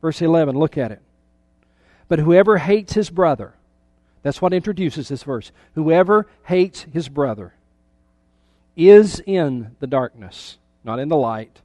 Verse 0.00 0.20
11, 0.20 0.58
look 0.58 0.76
at 0.76 0.92
it. 0.92 1.00
But 2.08 2.18
whoever 2.18 2.58
hates 2.58 2.94
his 2.94 3.10
brother, 3.10 3.54
that's 4.22 4.42
what 4.42 4.52
introduces 4.52 5.08
this 5.08 5.22
verse. 5.22 5.52
Whoever 5.74 6.26
hates 6.44 6.86
his 6.92 7.08
brother 7.08 7.54
is 8.76 9.20
in 9.26 9.76
the 9.80 9.86
darkness, 9.86 10.58
not 10.88 10.98
in 10.98 11.08
the 11.08 11.16
light. 11.16 11.60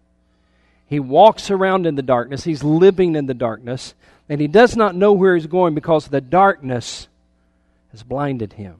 He 0.86 1.00
walks 1.00 1.50
around 1.50 1.88
in 1.88 1.96
the 1.96 2.04
darkness, 2.04 2.44
he's 2.44 2.64
living 2.64 3.16
in 3.16 3.26
the 3.26 3.34
darkness, 3.34 3.96
and 4.30 4.40
he 4.40 4.48
does 4.48 4.76
not 4.76 4.96
know 4.96 5.14
where 5.14 5.36
he's 5.36 5.48
going 5.48 5.74
because 5.74 6.08
the 6.08 6.22
darkness 6.22 7.08
has 7.92 8.04
blinded 8.04 8.54
him. 8.54 8.76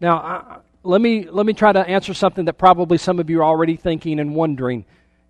Now, 0.00 0.16
I, 0.16 0.56
let 0.82 1.00
me, 1.00 1.28
let 1.28 1.46
me 1.46 1.52
try 1.52 1.72
to 1.72 1.86
answer 1.86 2.14
something 2.14 2.46
that 2.46 2.54
probably 2.54 2.98
some 2.98 3.20
of 3.20 3.30
you 3.30 3.40
are 3.40 3.44
already 3.44 3.76
thinking 3.76 4.18
and 4.18 4.34
wondering 4.34 4.84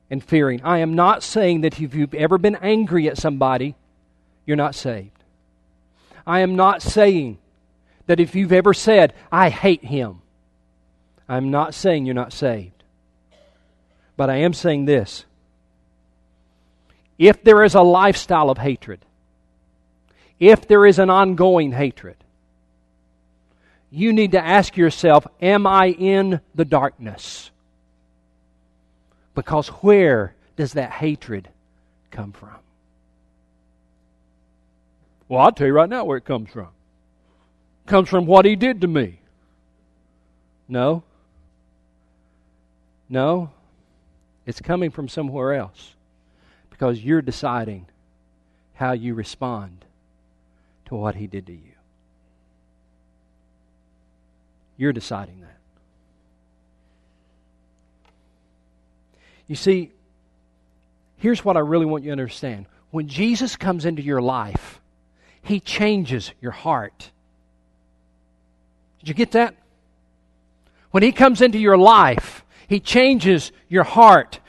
and 0.08 0.22
fearing. 0.22 0.62
I 0.62 0.78
am 0.78 0.94
not 0.94 1.22
saying 1.22 1.62
that 1.62 1.80
if 1.80 1.94
you've 1.94 2.14
ever 2.14 2.38
been 2.38 2.56
angry 2.56 3.08
at 3.08 3.18
somebody, 3.18 3.74
you're 4.46 4.56
not 4.56 4.74
saved. 4.74 5.10
I 6.26 6.40
am 6.40 6.54
not 6.54 6.80
saying 6.80 7.38
that 8.06 8.20
if 8.20 8.34
you've 8.34 8.52
ever 8.52 8.72
said, 8.72 9.14
I 9.30 9.48
hate 9.50 9.84
him, 9.84 10.22
I'm 11.28 11.50
not 11.50 11.74
saying 11.74 12.06
you're 12.06 12.14
not 12.14 12.32
saved. 12.32 12.81
But 14.16 14.30
I 14.30 14.36
am 14.36 14.52
saying 14.52 14.84
this. 14.84 15.24
If 17.18 17.42
there 17.44 17.62
is 17.62 17.74
a 17.74 17.82
lifestyle 17.82 18.50
of 18.50 18.58
hatred, 18.58 19.00
if 20.40 20.66
there 20.66 20.86
is 20.86 20.98
an 20.98 21.08
ongoing 21.08 21.72
hatred, 21.72 22.16
you 23.90 24.12
need 24.12 24.32
to 24.32 24.44
ask 24.44 24.76
yourself, 24.76 25.26
Am 25.40 25.66
I 25.66 25.88
in 25.88 26.40
the 26.54 26.64
darkness? 26.64 27.50
Because 29.34 29.68
where 29.68 30.34
does 30.56 30.74
that 30.74 30.90
hatred 30.90 31.48
come 32.10 32.32
from? 32.32 32.56
Well, 35.28 35.40
I'll 35.40 35.52
tell 35.52 35.66
you 35.66 35.72
right 35.72 35.88
now 35.88 36.04
where 36.04 36.18
it 36.18 36.24
comes 36.24 36.50
from. 36.50 36.68
It 37.86 37.88
comes 37.88 38.08
from 38.08 38.26
what 38.26 38.44
he 38.44 38.56
did 38.56 38.82
to 38.82 38.88
me. 38.88 39.20
No. 40.68 41.02
No. 43.08 43.50
It's 44.44 44.60
coming 44.60 44.90
from 44.90 45.08
somewhere 45.08 45.54
else 45.54 45.94
because 46.70 47.02
you're 47.02 47.22
deciding 47.22 47.86
how 48.74 48.92
you 48.92 49.14
respond 49.14 49.84
to 50.86 50.94
what 50.94 51.14
he 51.14 51.26
did 51.26 51.46
to 51.46 51.52
you. 51.52 51.58
You're 54.76 54.92
deciding 54.92 55.40
that. 55.42 55.58
You 59.46 59.54
see, 59.54 59.92
here's 61.18 61.44
what 61.44 61.56
I 61.56 61.60
really 61.60 61.86
want 61.86 62.04
you 62.04 62.08
to 62.08 62.12
understand. 62.12 62.66
When 62.90 63.06
Jesus 63.08 63.56
comes 63.56 63.84
into 63.84 64.02
your 64.02 64.20
life, 64.20 64.80
he 65.42 65.60
changes 65.60 66.32
your 66.40 66.52
heart. 66.52 67.10
Did 69.00 69.08
you 69.08 69.14
get 69.14 69.32
that? 69.32 69.54
When 70.90 71.02
he 71.02 71.12
comes 71.12 71.42
into 71.42 71.58
your 71.58 71.76
life, 71.76 72.41
he 72.72 72.80
changes 72.80 73.52
your 73.68 73.84
heart. 73.84 74.40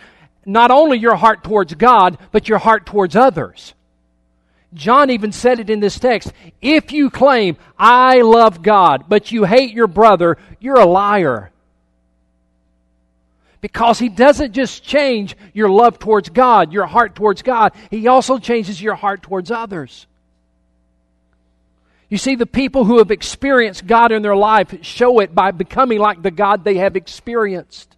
Not 0.46 0.72
only 0.72 0.98
your 0.98 1.16
heart 1.16 1.44
towards 1.44 1.74
God, 1.74 2.18
but 2.32 2.48
your 2.48 2.58
heart 2.58 2.86
towards 2.86 3.18
others. 3.18 3.74
John 4.74 5.10
even 5.10 5.34
said 5.34 5.60
it 5.60 5.70
in 5.70 5.82
this 5.82 6.00
text. 6.00 6.32
If 6.62 6.94
you 6.94 7.10
claim, 7.10 7.58
I 7.78 8.22
love 8.22 8.62
God, 8.62 9.06
but 9.10 9.34
you 9.34 9.44
hate 9.44 9.74
your 9.74 9.88
brother, 9.88 10.38
you're 10.62 10.80
a 10.80 10.86
liar. 10.86 11.52
Because 13.60 14.00
he 14.00 14.08
doesn't 14.08 14.54
just 14.54 14.86
change 14.86 15.36
your 15.54 15.70
love 15.70 16.00
towards 16.00 16.30
God, 16.30 16.72
your 16.72 16.86
heart 16.86 17.16
towards 17.16 17.42
God, 17.42 17.74
he 17.92 18.08
also 18.08 18.38
changes 18.40 18.82
your 18.82 18.96
heart 18.96 19.22
towards 19.22 19.52
others. 19.52 20.08
You 22.10 22.18
see, 22.18 22.36
the 22.36 22.46
people 22.46 22.86
who 22.86 23.00
have 23.00 23.12
experienced 23.12 23.86
God 23.86 24.14
in 24.14 24.22
their 24.22 24.36
life 24.36 24.74
show 24.82 25.20
it 25.20 25.36
by 25.36 25.52
becoming 25.52 26.00
like 26.00 26.22
the 26.22 26.32
God 26.32 26.64
they 26.64 26.76
have 26.78 26.96
experienced. 26.96 27.94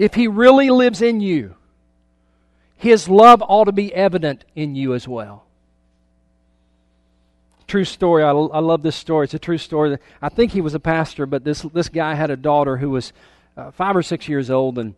If 0.00 0.14
He 0.14 0.28
really 0.28 0.70
lives 0.70 1.02
in 1.02 1.20
you, 1.20 1.56
His 2.74 3.06
love 3.06 3.42
ought 3.46 3.64
to 3.64 3.72
be 3.72 3.94
evident 3.94 4.46
in 4.56 4.74
you 4.74 4.94
as 4.94 5.06
well. 5.06 5.44
True 7.66 7.84
story. 7.84 8.24
I, 8.24 8.30
I 8.30 8.60
love 8.60 8.82
this 8.82 8.96
story. 8.96 9.24
It's 9.24 9.34
a 9.34 9.38
true 9.38 9.58
story. 9.58 9.98
I 10.22 10.30
think 10.30 10.52
he 10.52 10.62
was 10.62 10.74
a 10.74 10.80
pastor, 10.80 11.26
but 11.26 11.44
this, 11.44 11.60
this 11.60 11.90
guy 11.90 12.14
had 12.14 12.30
a 12.30 12.36
daughter 12.36 12.78
who 12.78 12.88
was 12.88 13.12
uh, 13.58 13.70
five 13.72 13.94
or 13.94 14.02
six 14.02 14.26
years 14.26 14.50
old, 14.50 14.78
and 14.78 14.94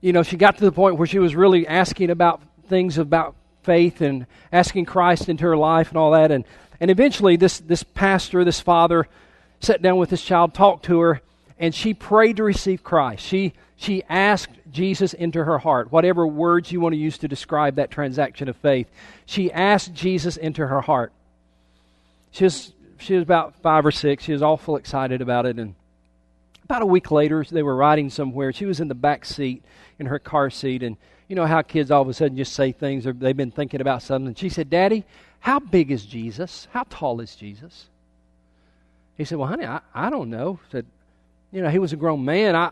you 0.00 0.14
know, 0.14 0.22
she 0.22 0.38
got 0.38 0.56
to 0.56 0.64
the 0.64 0.72
point 0.72 0.96
where 0.96 1.06
she 1.06 1.18
was 1.18 1.36
really 1.36 1.66
asking 1.68 2.08
about 2.08 2.40
things 2.68 2.96
about 2.96 3.36
faith 3.64 4.00
and 4.00 4.26
asking 4.50 4.86
Christ 4.86 5.28
into 5.28 5.44
her 5.44 5.58
life 5.58 5.90
and 5.90 5.98
all 5.98 6.12
that. 6.12 6.32
And, 6.32 6.44
and 6.80 6.90
eventually, 6.90 7.36
this, 7.36 7.60
this 7.60 7.82
pastor, 7.82 8.44
this 8.44 8.60
father, 8.60 9.06
sat 9.60 9.82
down 9.82 9.98
with 9.98 10.08
this 10.08 10.22
child, 10.22 10.54
talked 10.54 10.86
to 10.86 10.98
her, 11.00 11.20
and 11.62 11.72
she 11.72 11.94
prayed 11.94 12.38
to 12.38 12.42
receive 12.42 12.82
Christ. 12.82 13.24
She, 13.24 13.52
she 13.76 14.02
asked 14.08 14.50
Jesus 14.72 15.14
into 15.14 15.44
her 15.44 15.58
heart, 15.58 15.92
whatever 15.92 16.26
words 16.26 16.72
you 16.72 16.80
want 16.80 16.92
to 16.92 16.98
use 16.98 17.18
to 17.18 17.28
describe 17.28 17.76
that 17.76 17.88
transaction 17.88 18.48
of 18.48 18.56
faith. 18.56 18.90
She 19.26 19.52
asked 19.52 19.94
Jesus 19.94 20.36
into 20.36 20.66
her 20.66 20.80
heart. 20.80 21.12
She 22.32 22.42
was, 22.42 22.72
she 22.98 23.14
was 23.14 23.22
about 23.22 23.54
five 23.62 23.86
or 23.86 23.92
six. 23.92 24.24
She 24.24 24.32
was 24.32 24.42
awful 24.42 24.74
excited 24.74 25.22
about 25.22 25.46
it. 25.46 25.56
And 25.60 25.76
about 26.64 26.82
a 26.82 26.86
week 26.86 27.12
later, 27.12 27.44
they 27.48 27.62
were 27.62 27.76
riding 27.76 28.10
somewhere. 28.10 28.52
She 28.52 28.66
was 28.66 28.80
in 28.80 28.88
the 28.88 28.96
back 28.96 29.24
seat 29.24 29.62
in 30.00 30.06
her 30.06 30.18
car 30.18 30.50
seat, 30.50 30.82
and 30.82 30.96
you 31.28 31.36
know 31.36 31.46
how 31.46 31.62
kids 31.62 31.92
all 31.92 32.02
of 32.02 32.08
a 32.08 32.14
sudden 32.14 32.36
just 32.36 32.54
say 32.54 32.72
things 32.72 33.06
or 33.06 33.12
they've 33.12 33.36
been 33.36 33.52
thinking 33.52 33.80
about 33.80 34.02
something. 34.02 34.26
And 34.26 34.38
she 34.38 34.48
said, 34.48 34.68
Daddy, 34.68 35.04
how 35.38 35.60
big 35.60 35.92
is 35.92 36.04
Jesus? 36.04 36.66
How 36.72 36.84
tall 36.90 37.20
is 37.20 37.36
Jesus? 37.36 37.86
He 39.16 39.24
said, 39.24 39.38
Well, 39.38 39.46
honey, 39.46 39.64
I, 39.64 39.80
I 39.94 40.10
don't 40.10 40.28
know. 40.28 40.58
said, 40.72 40.86
You 41.52 41.62
know, 41.62 41.68
he 41.68 41.78
was 41.78 41.92
a 41.92 41.96
grown 41.96 42.24
man. 42.24 42.56
I, 42.56 42.70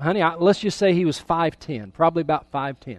honey, 0.00 0.22
I, 0.22 0.36
let's 0.36 0.60
just 0.60 0.78
say 0.78 0.94
he 0.94 1.04
was 1.04 1.20
5'10, 1.20 1.92
probably 1.92 2.22
about 2.22 2.50
5'10. 2.52 2.98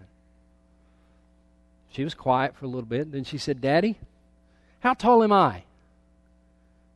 She 1.90 2.04
was 2.04 2.14
quiet 2.14 2.56
for 2.58 2.66
a 2.66 2.68
little 2.68 2.86
bit. 2.86 3.12
Then 3.12 3.24
she 3.24 3.38
said, 3.38 3.62
Daddy, 3.62 3.98
how 4.82 4.94
tall 4.94 5.24
am 5.24 5.32
I? 5.32 5.64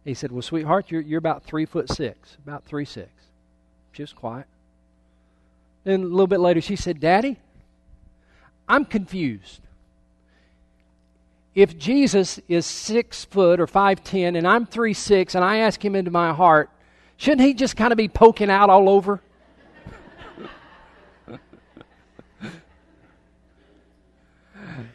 He 0.04 0.14
said, 0.14 0.32
Well, 0.32 0.42
sweetheart, 0.42 0.88
you're, 0.90 1.02
you're 1.02 1.20
about 1.20 1.44
three 1.44 1.66
foot 1.66 1.90
six, 1.90 2.38
about 2.44 2.66
three 2.66 2.86
six. 2.86 3.10
She 3.94 4.04
was 4.04 4.12
quiet. 4.12 4.48
Then 5.84 6.02
a 6.02 6.06
little 6.06 6.28
bit 6.28 6.40
later, 6.40 6.62
she 6.62 6.76
said, 6.76 7.00
Daddy, 7.00 7.38
I'm 8.68 8.86
confused. 8.86 9.62
If 11.56 11.78
Jesus 11.78 12.40
is 12.48 12.66
six 12.66 13.26
foot 13.26 13.60
or 13.60 13.68
five 13.68 14.04
ten 14.04 14.36
and 14.36 14.48
I'm 14.48 14.66
three 14.66 14.94
six 14.94 15.36
and 15.36 15.44
I 15.44 15.58
ask 15.58 15.84
him 15.84 15.96
into 15.96 16.12
my 16.12 16.34
heart, 16.34 16.70
shouldn't 17.20 17.42
he 17.42 17.54
just 17.54 17.76
kind 17.76 17.92
of 17.92 17.98
be 17.98 18.08
poking 18.08 18.50
out 18.50 18.72
all 18.72 18.90
over? 18.90 19.22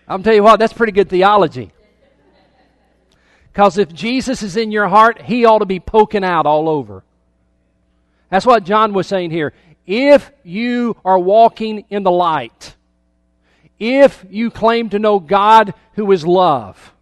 I'm 0.09 0.23
tell 0.23 0.35
you 0.35 0.43
what, 0.43 0.59
that's 0.59 0.73
pretty 0.73 0.93
good 0.93 1.09
theology. 1.09 1.71
Because 3.53 3.79
if 3.79 3.93
Jesus 3.93 4.43
is 4.43 4.57
in 4.57 4.73
your 4.73 4.89
heart, 4.89 5.21
he 5.23 5.45
ought 5.45 5.59
to 5.59 5.67
be 5.67 5.81
poking 5.81 6.25
out 6.25 6.47
all 6.47 6.69
over. 6.69 7.05
That's 8.31 8.47
what 8.47 8.65
John 8.65 8.95
was 8.95 9.07
saying 9.07 9.31
here. 9.31 9.53
If 9.87 10.33
you 10.43 10.97
are 11.05 11.19
walking 11.19 11.85
in 11.91 12.03
the 12.03 12.11
light, 12.11 12.75
if 13.79 14.25
you 14.31 14.51
claim 14.51 14.89
to 14.91 14.99
know 14.99 15.21
God 15.21 15.75
who 15.95 16.11
is 16.11 16.27
love, 16.27 16.95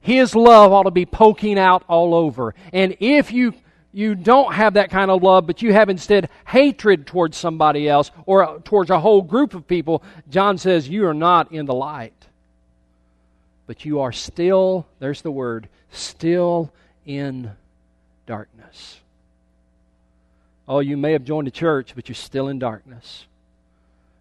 His 0.00 0.34
love 0.34 0.72
ought 0.72 0.84
to 0.84 0.90
be 0.90 1.06
poking 1.06 1.58
out 1.58 1.84
all 1.88 2.14
over. 2.14 2.54
And 2.72 2.96
if 3.00 3.32
you 3.32 3.54
you 3.92 4.14
don't 4.14 4.52
have 4.54 4.74
that 4.74 4.90
kind 4.90 5.10
of 5.10 5.22
love, 5.22 5.46
but 5.46 5.62
you 5.62 5.72
have 5.72 5.88
instead 5.88 6.28
hatred 6.46 7.06
towards 7.06 7.36
somebody 7.36 7.88
else 7.88 8.10
or 8.26 8.60
towards 8.64 8.90
a 8.90 9.00
whole 9.00 9.22
group 9.22 9.54
of 9.54 9.66
people, 9.66 10.02
John 10.28 10.58
says 10.58 10.88
you 10.88 11.06
are 11.06 11.14
not 11.14 11.52
in 11.52 11.66
the 11.66 11.74
light. 11.74 12.12
But 13.66 13.84
you 13.84 14.00
are 14.00 14.12
still, 14.12 14.86
there's 14.98 15.22
the 15.22 15.30
word, 15.30 15.68
still 15.90 16.72
in 17.06 17.50
darkness. 18.26 19.00
Oh, 20.66 20.80
you 20.80 20.96
may 20.96 21.12
have 21.12 21.24
joined 21.24 21.48
a 21.48 21.50
church, 21.50 21.92
but 21.94 22.08
you're 22.08 22.14
still 22.14 22.48
in 22.48 22.58
darkness. 22.58 23.26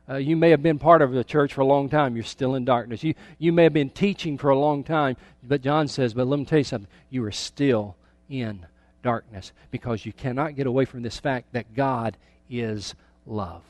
Uh, 0.10 0.16
you 0.16 0.38
may 0.38 0.52
have 0.52 0.64
been 0.64 0.80
part 0.80 1.02
of 1.02 1.12
the 1.12 1.24
church 1.24 1.54
for 1.54 1.62
a 1.62 1.66
long 1.66 1.90
time. 1.90 2.16
You're 2.16 2.24
still 2.24 2.56
in 2.56 2.64
darkness. 2.64 3.04
You, 3.04 3.14
you 3.38 3.52
may 3.52 3.64
have 3.64 3.74
been 3.74 3.90
teaching 3.90 4.38
for 4.38 4.50
a 4.50 4.58
long 4.58 4.86
time. 4.86 5.18
But 5.44 5.62
John 5.62 5.90
says, 5.90 6.14
but 6.14 6.28
let 6.28 6.40
me 6.40 6.46
tell 6.46 6.60
you 6.60 6.64
something. 6.64 6.90
You 7.10 7.26
are 7.26 7.32
still 7.32 7.98
in 8.30 8.66
darkness 9.04 9.52
because 9.72 10.06
you 10.06 10.14
cannot 10.14 10.56
get 10.56 10.68
away 10.68 10.86
from 10.86 11.02
this 11.02 11.20
fact 11.20 11.54
that 11.54 11.76
God 11.76 12.18
is 12.50 12.96
love. 13.26 13.64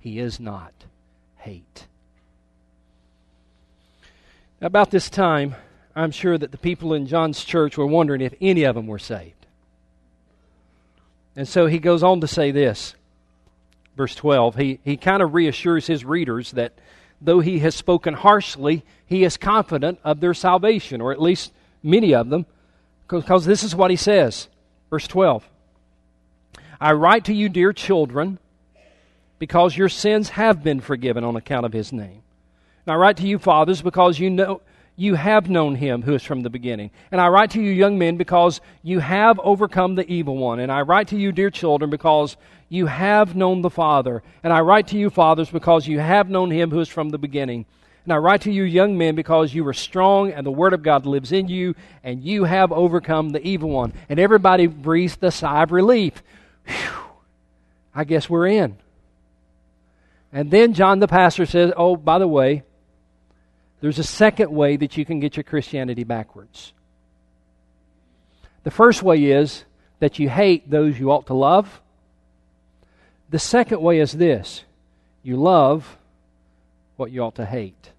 He 0.00 0.18
is 0.18 0.38
not 0.38 0.72
hate. 1.36 1.86
About 4.60 4.90
this 4.90 5.10
time, 5.10 5.54
I'm 5.94 6.10
sure 6.10 6.36
that 6.38 6.50
the 6.50 6.58
people 6.58 6.94
in 6.94 7.06
John's 7.06 7.44
church 7.44 7.76
were 7.76 7.86
wondering 7.86 8.20
if 8.20 8.34
any 8.40 8.64
of 8.64 8.74
them 8.74 8.86
were 8.86 8.98
saved. 8.98 9.46
And 11.36 11.48
so 11.48 11.66
he 11.66 11.78
goes 11.78 12.02
on 12.02 12.20
to 12.20 12.28
say 12.28 12.50
this, 12.50 12.94
verse 13.96 14.14
12. 14.14 14.56
He, 14.56 14.80
he 14.84 14.96
kind 14.96 15.22
of 15.22 15.34
reassures 15.34 15.86
his 15.86 16.04
readers 16.04 16.52
that 16.52 16.72
though 17.20 17.40
he 17.40 17.60
has 17.60 17.74
spoken 17.74 18.14
harshly, 18.14 18.84
he 19.06 19.24
is 19.24 19.36
confident 19.36 19.98
of 20.04 20.20
their 20.20 20.34
salvation, 20.34 21.00
or 21.00 21.12
at 21.12 21.20
least 21.20 21.52
many 21.82 22.14
of 22.14 22.28
them, 22.28 22.46
because 23.08 23.44
this 23.44 23.62
is 23.62 23.74
what 23.74 23.90
he 23.90 23.96
says. 23.96 24.48
Verse 24.90 25.06
12 25.06 25.48
I 26.80 26.92
write 26.92 27.24
to 27.26 27.34
you, 27.34 27.48
dear 27.48 27.72
children, 27.72 28.38
because 29.38 29.76
your 29.76 29.88
sins 29.88 30.30
have 30.30 30.62
been 30.62 30.80
forgiven 30.80 31.24
on 31.24 31.36
account 31.36 31.66
of 31.66 31.72
his 31.72 31.92
name. 31.92 32.22
And 32.86 32.92
I 32.92 32.96
write 32.96 33.16
to 33.18 33.26
you, 33.26 33.38
fathers, 33.38 33.80
because 33.82 34.18
you 34.18 34.30
know 34.30 34.60
you 34.96 35.14
have 35.14 35.50
known 35.50 35.74
him 35.74 36.02
who 36.02 36.14
is 36.14 36.22
from 36.22 36.42
the 36.42 36.50
beginning. 36.50 36.90
And 37.10 37.20
I 37.20 37.28
write 37.28 37.50
to 37.52 37.60
you, 37.60 37.70
young 37.72 37.98
men, 37.98 38.16
because 38.16 38.60
you 38.82 39.00
have 39.00 39.40
overcome 39.40 39.96
the 39.96 40.08
evil 40.10 40.36
one. 40.36 40.60
And 40.60 40.70
I 40.70 40.82
write 40.82 41.08
to 41.08 41.16
you, 41.16 41.32
dear 41.32 41.50
children, 41.50 41.90
because 41.90 42.36
you 42.68 42.86
have 42.86 43.34
known 43.34 43.62
the 43.62 43.70
Father. 43.70 44.22
And 44.42 44.52
I 44.52 44.60
write 44.60 44.88
to 44.88 44.98
you, 44.98 45.10
fathers, 45.10 45.50
because 45.50 45.88
you 45.88 45.98
have 45.98 46.30
known 46.30 46.50
him 46.50 46.70
who 46.70 46.80
is 46.80 46.88
from 46.88 47.10
the 47.10 47.18
beginning. 47.18 47.66
And 48.04 48.12
I 48.12 48.16
write 48.16 48.42
to 48.42 48.52
you, 48.52 48.64
young 48.64 48.98
men, 48.98 49.14
because 49.14 49.54
you 49.54 49.66
are 49.66 49.72
strong 49.72 50.30
and 50.30 50.44
the 50.46 50.50
Word 50.50 50.74
of 50.74 50.82
God 50.82 51.06
lives 51.06 51.32
in 51.32 51.48
you, 51.48 51.74
and 52.02 52.22
you 52.22 52.44
have 52.44 52.70
overcome 52.70 53.30
the 53.30 53.46
evil 53.46 53.70
one. 53.70 53.94
And 54.10 54.20
everybody 54.20 54.66
breathes 54.66 55.16
the 55.16 55.30
sigh 55.30 55.62
of 55.62 55.72
relief. 55.72 56.22
Whew, 56.66 57.04
I 57.94 58.04
guess 58.04 58.28
we're 58.28 58.46
in. 58.46 58.76
And 60.32 60.50
then 60.50 60.74
John 60.74 60.98
the 60.98 61.08
pastor 61.08 61.46
says, 61.46 61.72
Oh, 61.76 61.96
by 61.96 62.18
the 62.18 62.28
way, 62.28 62.64
there's 63.80 63.98
a 63.98 64.04
second 64.04 64.50
way 64.50 64.76
that 64.76 64.96
you 64.96 65.04
can 65.04 65.20
get 65.20 65.36
your 65.36 65.44
Christianity 65.44 66.04
backwards. 66.04 66.72
The 68.64 68.70
first 68.70 69.02
way 69.02 69.24
is 69.24 69.64
that 70.00 70.18
you 70.18 70.28
hate 70.28 70.68
those 70.68 70.98
you 70.98 71.10
ought 71.10 71.26
to 71.28 71.34
love. 71.34 71.80
The 73.30 73.38
second 73.38 73.80
way 73.80 74.00
is 74.00 74.12
this 74.12 74.64
you 75.22 75.36
love 75.36 75.96
what 76.96 77.10
you 77.10 77.22
ought 77.22 77.36
to 77.36 77.46
hate. 77.46 77.92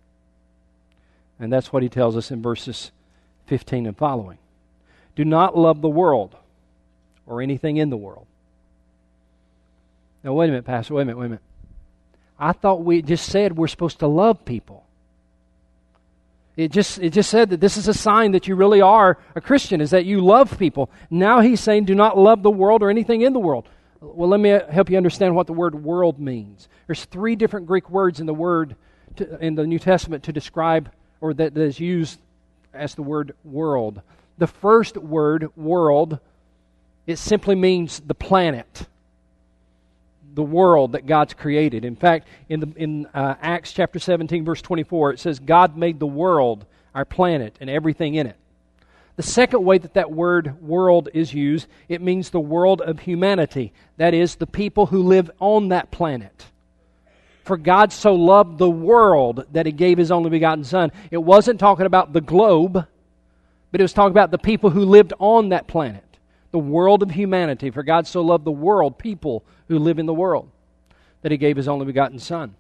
And 1.39 1.51
that's 1.51 1.73
what 1.73 1.83
he 1.83 1.89
tells 1.89 2.15
us 2.15 2.31
in 2.31 2.41
verses 2.41 2.91
15 3.47 3.85
and 3.85 3.97
following. 3.97 4.37
Do 5.15 5.25
not 5.25 5.57
love 5.57 5.81
the 5.81 5.89
world 5.89 6.35
or 7.25 7.41
anything 7.41 7.77
in 7.77 7.89
the 7.89 7.97
world. 7.97 8.25
Now, 10.23 10.33
wait 10.33 10.47
a 10.47 10.51
minute, 10.51 10.65
Pastor. 10.65 10.95
Wait 10.95 11.03
a 11.03 11.05
minute, 11.05 11.17
wait 11.19 11.25
a 11.25 11.29
minute. 11.29 11.43
I 12.39 12.51
thought 12.51 12.83
we 12.83 13.01
just 13.01 13.27
said 13.27 13.55
we're 13.55 13.67
supposed 13.67 13.99
to 13.99 14.07
love 14.07 14.43
people. 14.43 14.85
It 16.57 16.71
just, 16.71 16.99
it 16.99 17.11
just 17.11 17.29
said 17.29 17.49
that 17.49 17.59
this 17.59 17.75
is 17.75 17.87
a 17.87 17.93
sign 17.93 18.31
that 18.31 18.47
you 18.47 18.55
really 18.55 18.81
are 18.81 19.17
a 19.35 19.41
Christian, 19.41 19.81
is 19.81 19.91
that 19.91 20.05
you 20.05 20.21
love 20.21 20.57
people. 20.57 20.89
Now 21.09 21.41
he's 21.41 21.59
saying, 21.59 21.85
do 21.85 21.95
not 21.95 22.17
love 22.17 22.43
the 22.43 22.49
world 22.49 22.81
or 22.81 22.89
anything 22.89 23.21
in 23.21 23.33
the 23.33 23.39
world. 23.39 23.67
Well, 23.99 24.29
let 24.29 24.39
me 24.39 24.49
help 24.49 24.89
you 24.89 24.97
understand 24.97 25.35
what 25.35 25.47
the 25.47 25.53
word 25.53 25.75
world 25.75 26.19
means. 26.19 26.69
There's 26.87 27.03
three 27.05 27.35
different 27.35 27.65
Greek 27.65 27.89
words 27.89 28.19
in 28.19 28.25
the 28.25 28.33
word 28.33 28.75
to, 29.17 29.37
in 29.43 29.55
the 29.55 29.67
New 29.67 29.79
Testament 29.79 30.23
to 30.23 30.33
describe, 30.33 30.91
or 31.25 31.33
that, 31.33 31.57
is 31.57 31.79
used 31.79 32.19
as 32.73 32.93
the 32.93 33.01
word 33.01 33.33
world. 33.43 34.01
The 34.37 34.47
first 34.47 34.95
word, 34.97 35.49
world, 35.57 36.19
it 37.07 37.17
simply 37.17 37.55
means 37.55 37.99
the 37.99 38.13
planet 38.13 38.85
the 40.35 40.43
world 40.43 40.91
that 40.91 41.05
God's 41.05 41.33
created. 41.33 41.85
In 41.85 41.95
fact, 41.95 42.27
in, 42.49 42.59
the, 42.59 42.73
in 42.75 43.05
uh, 43.13 43.35
Acts 43.41 43.71
chapter 43.71 43.99
17, 43.99 44.43
verse 44.43 44.61
24, 44.61 45.13
it 45.13 45.19
says, 45.19 45.39
God 45.39 45.77
made 45.77 45.97
the 45.97 46.05
world, 46.05 46.65
our 46.93 47.05
planet, 47.05 47.55
and 47.61 47.69
everything 47.69 48.15
in 48.15 48.27
it. 48.27 48.35
The 49.15 49.23
second 49.23 49.63
way 49.63 49.77
that 49.77 49.93
that 49.93 50.11
word 50.11 50.61
world 50.61 51.07
is 51.13 51.33
used, 51.33 51.67
it 51.87 52.01
means 52.01 52.29
the 52.29 52.39
world 52.41 52.81
of 52.81 52.99
humanity. 52.99 53.71
That 53.95 54.13
is, 54.13 54.35
the 54.35 54.45
people 54.45 54.87
who 54.87 55.03
live 55.03 55.31
on 55.39 55.69
that 55.69 55.89
planet. 55.89 56.47
For 57.45 57.57
God 57.57 57.93
so 57.93 58.15
loved 58.15 58.57
the 58.57 58.69
world 58.69 59.45
that 59.51 59.67
he 59.67 59.71
gave 59.71 59.99
his 59.99 60.11
only 60.11 60.31
begotten 60.31 60.63
Son. 60.63 60.91
It 61.11 61.19
wasn't 61.19 61.59
talking 61.59 61.85
about 61.85 62.11
the 62.11 62.19
globe, 62.19 62.73
but 63.71 63.79
it 63.79 63.83
was 63.83 63.93
talking 63.93 64.11
about 64.11 64.31
the 64.31 64.39
people 64.39 64.71
who 64.71 64.83
lived 64.83 65.13
on 65.19 65.49
that 65.49 65.67
planet 65.67 66.01
the 66.51 66.59
world 66.59 67.03
of 67.03 67.11
humanity. 67.11 67.69
For 67.69 67.83
God 67.83 68.07
so 68.07 68.21
loved 68.21 68.45
the 68.45 68.51
world, 68.51 68.97
people 68.97 69.43
who 69.67 69.77
live 69.77 69.99
in 69.99 70.07
the 70.07 70.13
world, 70.13 70.49
that 71.21 71.31
he 71.31 71.37
gave 71.37 71.57
his 71.57 71.67
only 71.67 71.85
begotten 71.85 72.17
Son. 72.17 72.55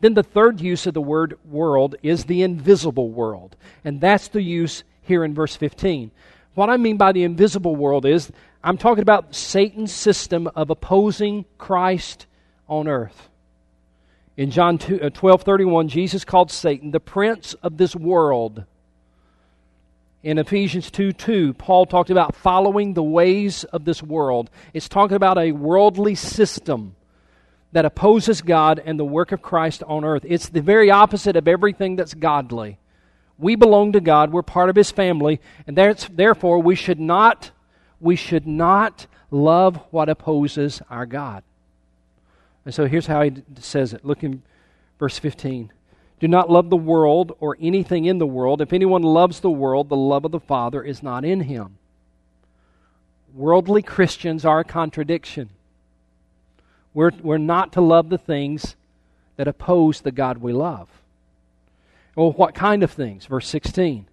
Then 0.00 0.14
the 0.14 0.22
third 0.22 0.60
use 0.60 0.86
of 0.86 0.94
the 0.94 1.02
word 1.02 1.36
world 1.44 1.96
is 2.02 2.24
the 2.24 2.42
invisible 2.42 3.10
world. 3.10 3.54
And 3.84 4.00
that's 4.00 4.28
the 4.28 4.40
use 4.40 4.84
here 5.02 5.24
in 5.24 5.34
verse 5.34 5.56
15. 5.56 6.10
What 6.54 6.70
I 6.70 6.78
mean 6.78 6.96
by 6.96 7.12
the 7.12 7.24
invisible 7.24 7.76
world 7.76 8.06
is 8.06 8.30
I'm 8.62 8.78
talking 8.78 9.02
about 9.02 9.34
Satan's 9.34 9.92
system 9.92 10.46
of 10.54 10.70
opposing 10.70 11.44
Christ 11.58 12.26
on 12.66 12.88
earth. 12.88 13.28
In 14.36 14.50
John 14.50 14.78
2, 14.78 15.00
uh, 15.00 15.10
12 15.10 15.42
31, 15.42 15.88
Jesus 15.88 16.24
called 16.24 16.50
Satan 16.50 16.90
the 16.90 17.00
prince 17.00 17.54
of 17.62 17.76
this 17.76 17.94
world 17.94 18.64
in 20.24 20.38
Ephesians 20.38 20.90
2 20.90 21.12
2, 21.12 21.52
Paul 21.52 21.84
talked 21.84 22.08
about 22.08 22.34
following 22.34 22.94
the 22.94 23.02
ways 23.02 23.64
of 23.64 23.84
this 23.84 24.02
world. 24.02 24.48
It's 24.72 24.88
talking 24.88 25.16
about 25.16 25.36
a 25.36 25.52
worldly 25.52 26.14
system 26.14 26.96
that 27.72 27.84
opposes 27.84 28.40
God 28.40 28.82
and 28.82 28.98
the 28.98 29.04
work 29.04 29.32
of 29.32 29.42
Christ 29.42 29.82
on 29.86 30.02
earth. 30.02 30.24
It's 30.26 30.48
the 30.48 30.62
very 30.62 30.90
opposite 30.90 31.36
of 31.36 31.46
everything 31.46 31.96
that's 31.96 32.14
godly. 32.14 32.78
We 33.36 33.54
belong 33.54 33.92
to 33.92 34.00
God, 34.00 34.32
we're 34.32 34.42
part 34.42 34.70
of 34.70 34.76
His 34.76 34.90
family, 34.90 35.42
and 35.66 35.76
therefore 35.76 36.62
we 36.62 36.74
should 36.74 37.00
not, 37.00 37.50
we 38.00 38.16
should 38.16 38.46
not 38.46 39.06
love 39.30 39.78
what 39.90 40.08
opposes 40.08 40.80
our 40.88 41.04
God. 41.04 41.42
And 42.64 42.74
so 42.74 42.86
here's 42.86 43.06
how 43.06 43.22
he 43.22 43.42
says 43.58 43.92
it. 43.92 44.04
Look 44.04 44.22
in 44.22 44.42
verse 44.98 45.18
15. 45.18 45.72
Do 46.20 46.28
not 46.28 46.50
love 46.50 46.70
the 46.70 46.76
world 46.76 47.36
or 47.40 47.56
anything 47.60 48.06
in 48.06 48.18
the 48.18 48.26
world. 48.26 48.60
If 48.60 48.72
anyone 48.72 49.02
loves 49.02 49.40
the 49.40 49.50
world, 49.50 49.88
the 49.88 49.96
love 49.96 50.24
of 50.24 50.32
the 50.32 50.40
Father 50.40 50.82
is 50.82 51.02
not 51.02 51.24
in 51.24 51.40
him. 51.40 51.76
Worldly 53.34 53.82
Christians 53.82 54.44
are 54.44 54.60
a 54.60 54.64
contradiction. 54.64 55.50
We're, 56.94 57.10
we're 57.20 57.38
not 57.38 57.72
to 57.72 57.80
love 57.80 58.08
the 58.08 58.18
things 58.18 58.76
that 59.36 59.48
oppose 59.48 60.00
the 60.00 60.12
God 60.12 60.38
we 60.38 60.52
love. 60.52 60.88
Well, 62.14 62.32
what 62.32 62.54
kind 62.54 62.84
of 62.84 62.92
things? 62.92 63.26
Verse 63.26 63.48
16. 63.48 64.06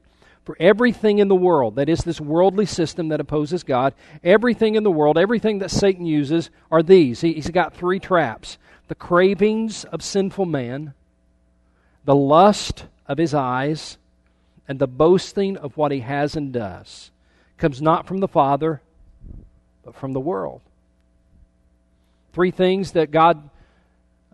For 0.44 0.58
everything 0.60 1.20
in 1.20 1.28
the 1.28 1.36
world, 1.36 1.76
that 1.76 1.90
is 1.90 2.00
this 2.00 2.20
worldly 2.20 2.66
system 2.66 3.10
that 3.10 3.20
opposes 3.20 3.64
God, 3.64 3.94
everything 4.24 4.76
in 4.76 4.84
the 4.84 4.92
world, 4.92 5.18
everything 5.18 5.60
that 5.60 5.70
Satan 5.70 6.06
uses 6.06 6.50
are 6.72 6.82
these. 6.82 7.22
He, 7.22 7.34
he's 7.34 7.50
got 7.50 7.76
three 7.76 8.00
traps 8.00 8.58
the 8.88 8.96
cravings 8.96 9.86
of 9.86 10.02
sinful 10.02 10.46
man, 10.46 10.94
the 12.04 12.16
lust 12.16 12.86
of 13.08 13.18
his 13.18 13.34
eyes, 13.34 13.98
and 14.68 14.80
the 14.80 14.88
boasting 14.88 15.56
of 15.58 15.78
what 15.78 15.92
he 15.92 16.00
has 16.00 16.36
and 16.36 16.52
does 16.52 17.12
comes 17.58 17.82
not 17.82 18.08
from 18.08 18.18
the 18.18 18.28
Father, 18.28 18.82
but 19.86 19.96
from 19.96 20.14
the 20.14 20.20
world. 20.20 20.62
Three 22.34 22.52
things 22.52 22.94
that 22.94 23.12
God 23.12 23.50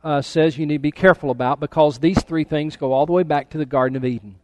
uh, 0.04 0.22
says 0.22 0.58
you 0.58 0.66
need 0.66 0.76
to 0.76 0.80
be 0.80 0.92
careful 0.92 1.30
about 1.30 1.60
because 1.60 2.00
these 2.00 2.24
three 2.24 2.46
things 2.46 2.78
go 2.78 2.94
all 2.94 3.06
the 3.06 3.12
way 3.12 3.24
back 3.24 3.50
to 3.50 3.58
the 3.58 3.66
Garden 3.66 3.98
of 3.98 4.06
Eden. 4.06 4.36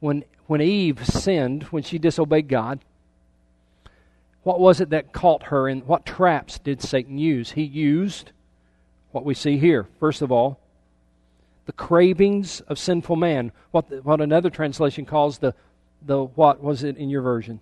When, 0.00 0.24
when 0.46 0.60
Eve 0.60 1.04
sinned, 1.06 1.64
when 1.64 1.82
she 1.82 1.98
disobeyed 1.98 2.48
God, 2.48 2.80
what 4.42 4.60
was 4.60 4.80
it 4.80 4.90
that 4.90 5.12
caught 5.12 5.44
her 5.44 5.68
and 5.68 5.84
what 5.86 6.06
traps 6.06 6.58
did 6.58 6.80
Satan 6.80 7.18
use? 7.18 7.52
He 7.52 7.64
used 7.64 8.30
what 9.10 9.24
we 9.24 9.34
see 9.34 9.58
here. 9.58 9.86
First 9.98 10.22
of 10.22 10.30
all, 10.30 10.60
the 11.66 11.72
cravings 11.72 12.60
of 12.60 12.78
sinful 12.78 13.16
man. 13.16 13.50
What, 13.72 13.88
the, 13.90 13.96
what 13.96 14.20
another 14.20 14.50
translation 14.50 15.04
calls 15.04 15.38
the, 15.38 15.54
the, 16.00 16.22
what 16.22 16.62
was 16.62 16.84
it 16.84 16.96
in 16.96 17.10
your 17.10 17.22
version? 17.22 17.60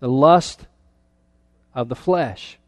The 0.00 0.08
lust 0.08 0.66
of 1.74 1.88
the 1.88 1.94
flesh. 1.94 2.58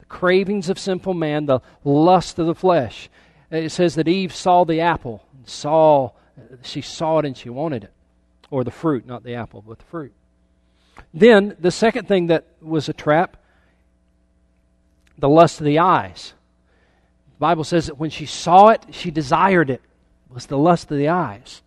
The 0.00 0.06
cravings 0.06 0.68
of 0.68 0.78
sinful 0.78 1.14
man, 1.14 1.46
the 1.46 1.60
lust 1.84 2.38
of 2.38 2.46
the 2.46 2.54
flesh. 2.54 3.08
It 3.50 3.70
says 3.70 3.94
that 3.94 4.08
Eve 4.08 4.34
saw 4.34 4.64
the 4.64 4.80
apple, 4.80 5.24
saw, 5.44 6.10
she 6.62 6.80
saw 6.80 7.18
it 7.18 7.24
and 7.24 7.36
she 7.36 7.50
wanted 7.50 7.84
it. 7.84 7.92
Or 8.50 8.64
the 8.64 8.70
fruit, 8.70 9.06
not 9.06 9.22
the 9.22 9.34
apple, 9.34 9.62
but 9.66 9.78
the 9.78 9.84
fruit. 9.84 10.12
Then, 11.14 11.56
the 11.58 11.70
second 11.70 12.08
thing 12.08 12.28
that 12.28 12.46
was 12.60 12.88
a 12.88 12.92
trap, 12.92 13.36
the 15.18 15.28
lust 15.28 15.60
of 15.60 15.66
the 15.66 15.78
eyes. 15.78 16.32
The 17.34 17.40
Bible 17.40 17.64
says 17.64 17.86
that 17.86 17.98
when 17.98 18.10
she 18.10 18.26
saw 18.26 18.68
it, 18.68 18.84
she 18.90 19.10
desired 19.10 19.70
it. 19.70 19.80
It 20.30 20.34
was 20.34 20.46
the 20.46 20.58
lust 20.58 20.90
of 20.90 20.98
the 20.98 21.08
eyes. 21.08 21.62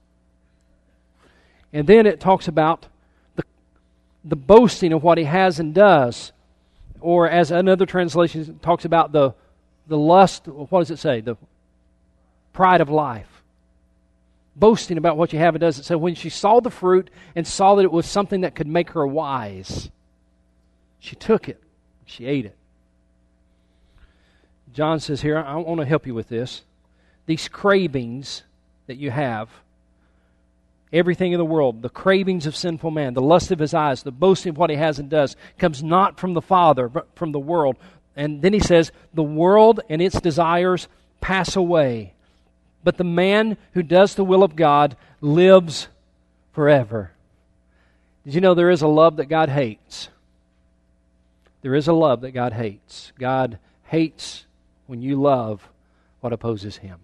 And 1.72 1.88
then 1.88 2.06
it 2.06 2.20
talks 2.20 2.48
about 2.48 2.88
the, 3.36 3.44
the 4.24 4.36
boasting 4.36 4.94
of 4.94 5.04
what 5.04 5.18
he 5.18 5.24
has 5.24 5.60
and 5.60 5.74
does. 5.74 6.32
Or 7.00 7.30
as 7.30 7.52
another 7.52 7.86
translation 7.86 8.60
talks 8.62 8.86
about 8.86 9.12
the, 9.12 9.34
the 9.88 9.98
lust, 9.98 10.48
what 10.48 10.80
does 10.80 10.92
it 10.92 11.00
say? 11.00 11.22
The 11.22 11.36
pride 12.54 12.80
of 12.80 12.90
life. 12.90 13.33
Boasting 14.56 14.98
about 14.98 15.18
what 15.18 15.34
you 15.34 15.40
have 15.40 15.56
and 15.56 15.62
does. 15.62 15.80
It 15.80 15.86
said 15.86 15.96
when 15.96 16.16
she 16.16 16.30
saw 16.30 16.60
the 16.60 16.70
fruit 16.70 17.10
and 17.36 17.48
saw 17.48 17.76
that 17.76 17.84
it 17.84 17.92
was 17.92 18.06
something 18.06 18.42
that 18.42 18.56
could 18.56 18.68
make 18.68 18.92
her 18.92 19.06
wise, 19.06 19.90
she 21.00 21.16
took 21.16 21.50
it. 21.50 21.62
She 22.06 22.26
ate 22.26 22.46
it. 22.46 22.56
John 24.74 25.00
says 25.00 25.22
here, 25.22 25.38
I 25.38 25.56
want 25.56 25.80
to 25.80 25.86
help 25.86 26.08
you 26.08 26.14
with 26.14 26.30
this. 26.30 26.64
These 27.26 27.48
cravings 27.48 28.44
that 28.88 28.98
you 28.98 29.12
have, 29.12 29.50
everything 30.92 31.32
in 31.32 31.38
the 31.38 31.46
world, 31.46 31.82
the 31.82 31.90
cravings 31.90 32.46
of 32.46 32.56
sinful 32.56 32.92
man, 32.92 33.14
the 33.14 33.22
lust 33.22 33.52
of 33.52 33.60
his 33.60 33.74
eyes, 33.74 34.04
the 34.04 34.12
boasting 34.12 34.52
of 34.52 34.58
what 34.58 34.70
he 34.70 34.76
has 34.76 35.00
and 35.00 35.10
does, 35.10 35.36
comes 35.58 35.84
not 35.84 36.20
from 36.20 36.34
the 36.34 36.42
Father, 36.42 36.90
but 36.90 37.08
from 37.16 37.32
the 37.32 37.40
world. 37.40 37.78
And 38.16 38.42
then 38.42 38.54
he 38.54 38.60
says, 38.60 38.92
the 39.14 39.24
world 39.24 39.80
and 39.90 40.02
its 40.02 40.20
desires 40.20 40.88
pass 41.22 41.56
away. 41.56 42.13
But 42.84 42.98
the 42.98 43.04
man 43.04 43.58
who 43.74 43.84
does 43.84 44.16
the 44.16 44.26
will 44.26 44.44
of 44.44 44.56
God 44.56 44.98
lives 45.22 45.88
forever. 46.52 47.12
Did 48.26 48.36
you 48.36 48.42
know 48.42 48.54
there 48.54 48.70
is 48.70 48.82
a 48.82 48.88
love 48.88 49.18
that 49.18 49.26
God 49.26 49.50
hates? 49.50 50.10
There 51.62 51.76
is 51.76 51.88
a 51.88 51.94
love 51.94 52.22
that 52.22 52.32
God 52.32 52.54
hates. 52.54 53.14
God 53.18 53.58
hates 53.86 54.46
when 54.88 55.02
you 55.02 55.20
love 55.20 55.68
what 56.20 56.34
opposes 56.34 56.78
Him. 56.78 57.00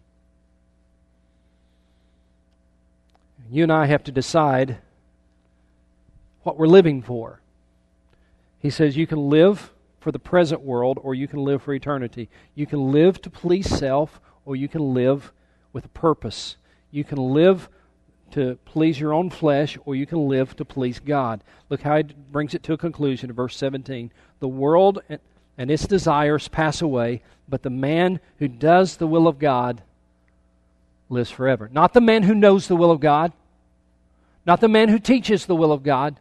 You 3.50 3.64
and 3.64 3.72
I 3.72 3.86
have 3.86 4.04
to 4.04 4.12
decide 4.12 4.78
what 6.44 6.58
we're 6.58 6.68
living 6.68 7.02
for. 7.02 7.42
He 8.60 8.70
says 8.70 8.98
you 8.98 9.08
can 9.08 9.30
live 9.30 9.72
for 10.00 10.12
the 10.12 10.20
present 10.20 10.62
world 10.62 11.00
or 11.02 11.16
you 11.16 11.28
can 11.28 11.40
live 11.40 11.64
for 11.64 11.74
eternity. 11.74 12.30
You 12.54 12.66
can 12.66 12.92
live 12.92 13.22
to 13.22 13.30
please 13.30 13.68
self 13.68 14.20
or 14.46 14.56
you 14.56 14.68
can 14.68 14.94
live 14.94 15.32
with 15.74 15.86
a 15.86 15.90
purpose. 15.90 16.58
You 16.92 17.04
can 17.04 17.18
live 17.18 17.70
to 18.32 18.58
please 18.66 19.00
your 19.00 19.14
own 19.14 19.30
flesh 19.30 19.78
or 19.86 19.96
you 19.96 20.06
can 20.06 20.28
live 20.28 20.56
to 20.58 20.66
please 20.66 21.00
God. 21.00 21.42
Look 21.70 21.82
how 21.82 21.98
he 21.98 22.04
brings 22.04 22.54
it 22.54 22.64
to 22.64 22.74
a 22.74 22.78
conclusion 22.78 23.30
in 23.30 23.36
verse 23.36 23.56
17. 23.58 24.12
The 24.40 24.48
world 24.48 25.02
and 25.58 25.72
its 25.72 25.88
desires 25.88 26.48
pass 26.48 26.82
away, 26.82 27.22
but 27.48 27.64
the 27.64 27.70
man 27.70 28.20
who 28.38 28.48
does 28.48 28.98
the 28.98 29.08
will 29.08 29.28
of 29.28 29.40
God 29.40 29.82
lives 31.10 31.32
forever. 31.32 31.70
Not 31.72 31.94
the 31.94 32.02
man 32.02 32.24
who 32.24 32.36
knows 32.36 32.68
the 32.68 32.76
will 32.76 32.92
of 32.92 33.00
God, 33.00 33.34
not 34.46 34.62
the 34.62 34.68
man 34.68 34.90
who 34.90 35.00
teaches 35.00 35.46
the 35.46 35.56
will 35.56 35.72
of 35.72 35.84
God, 35.84 36.20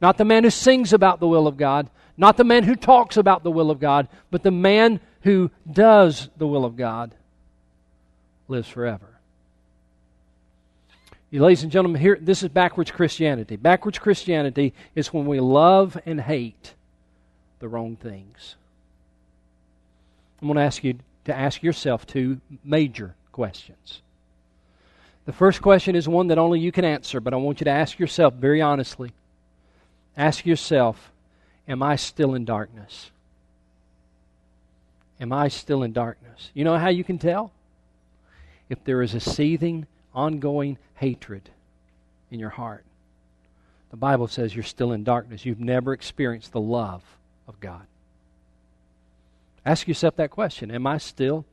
not 0.00 0.18
the 0.18 0.24
man 0.24 0.44
who 0.44 0.50
sings 0.50 0.92
about 0.92 1.20
the 1.20 1.28
will 1.28 1.46
of 1.46 1.56
God, 1.56 1.90
not 2.16 2.36
the 2.36 2.44
man 2.44 2.64
who 2.64 2.76
talks 2.76 3.16
about 3.16 3.42
the 3.42 3.50
will 3.50 3.70
of 3.70 3.80
God, 3.80 4.08
but 4.30 4.42
the 4.42 4.50
man 4.50 5.00
who 5.22 5.50
does 5.70 6.28
the 6.36 6.46
will 6.46 6.64
of 6.64 6.76
God 6.76 7.14
lives 8.50 8.68
forever. 8.68 9.06
Ladies 11.32 11.62
and 11.62 11.70
gentlemen, 11.70 12.00
here 12.00 12.18
this 12.20 12.42
is 12.42 12.48
backwards 12.48 12.90
Christianity. 12.90 13.54
Backwards 13.54 14.00
Christianity 14.00 14.74
is 14.96 15.12
when 15.12 15.26
we 15.26 15.38
love 15.38 15.96
and 16.04 16.20
hate 16.20 16.74
the 17.60 17.68
wrong 17.68 17.94
things. 17.94 18.56
I'm 20.42 20.48
going 20.48 20.56
to 20.56 20.62
ask 20.62 20.82
you 20.82 20.98
to 21.26 21.36
ask 21.36 21.62
yourself 21.62 22.06
two 22.06 22.40
major 22.64 23.14
questions. 23.30 24.02
The 25.26 25.32
first 25.32 25.62
question 25.62 25.94
is 25.94 26.08
one 26.08 26.28
that 26.28 26.38
only 26.38 26.58
you 26.58 26.72
can 26.72 26.84
answer, 26.84 27.20
but 27.20 27.32
I 27.32 27.36
want 27.36 27.60
you 27.60 27.66
to 27.66 27.70
ask 27.70 27.98
yourself 27.98 28.34
very 28.34 28.60
honestly. 28.60 29.12
Ask 30.16 30.44
yourself, 30.44 31.12
am 31.68 31.82
I 31.82 31.94
still 31.94 32.34
in 32.34 32.44
darkness? 32.44 33.12
Am 35.20 35.32
I 35.32 35.48
still 35.48 35.84
in 35.84 35.92
darkness? 35.92 36.50
You 36.54 36.64
know 36.64 36.78
how 36.78 36.88
you 36.88 37.04
can 37.04 37.18
tell? 37.18 37.52
If 38.70 38.82
there 38.84 39.02
is 39.02 39.14
a 39.14 39.20
seething, 39.20 39.86
ongoing 40.14 40.78
hatred 40.94 41.50
in 42.30 42.40
your 42.40 42.50
heart. 42.50 42.84
The 43.90 43.96
Bible 43.96 44.28
says 44.28 44.54
you're 44.54 44.62
still 44.62 44.92
in 44.92 45.04
darkness. 45.04 45.44
You've 45.44 45.60
never 45.60 45.92
experienced 45.92 46.52
the 46.52 46.60
love 46.60 47.02
of 47.48 47.60
God. 47.60 47.82
Ask 49.66 49.88
yourself 49.88 50.16
that 50.16 50.30
question 50.30 50.70
Am 50.70 50.86
I 50.86 50.98
still 50.98 51.44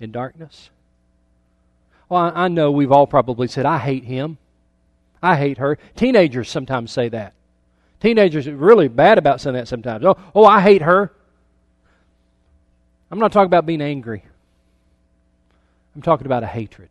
in 0.00 0.12
darkness? 0.12 0.70
Well, 2.08 2.32
I, 2.34 2.48
know 2.48 2.70
we've 2.70 2.92
all 2.92 3.06
probably 3.06 3.48
said, 3.48 3.64
I 3.64 3.78
hate 3.78 4.04
him. 4.04 4.36
I 5.22 5.36
hate 5.36 5.56
her. 5.56 5.78
Teenagers 5.96 6.50
sometimes 6.50 6.92
say 6.92 7.08
that. 7.08 7.32
Teenagers 8.00 8.46
are 8.46 8.54
really 8.54 8.88
bad 8.88 9.16
about 9.16 9.40
saying 9.40 9.54
that 9.54 9.66
sometimes. 9.66 10.04
Oh, 10.04 10.18
oh, 10.34 10.44
I 10.44 10.60
hate 10.60 10.82
her. 10.82 11.10
I'm 13.10 13.18
not 13.18 13.32
talking 13.32 13.46
about 13.46 13.64
being 13.64 13.80
angry. 13.80 14.24
I'm 15.94 16.02
talking 16.02 16.26
about 16.26 16.42
a 16.42 16.46
hatred. 16.46 16.88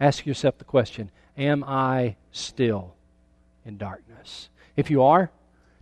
Ask 0.00 0.26
yourself 0.26 0.58
the 0.58 0.64
question 0.64 1.10
Am 1.36 1.64
I 1.64 2.16
still 2.32 2.94
in 3.64 3.78
darkness? 3.78 4.48
If 4.76 4.90
you 4.90 5.02
are, 5.02 5.30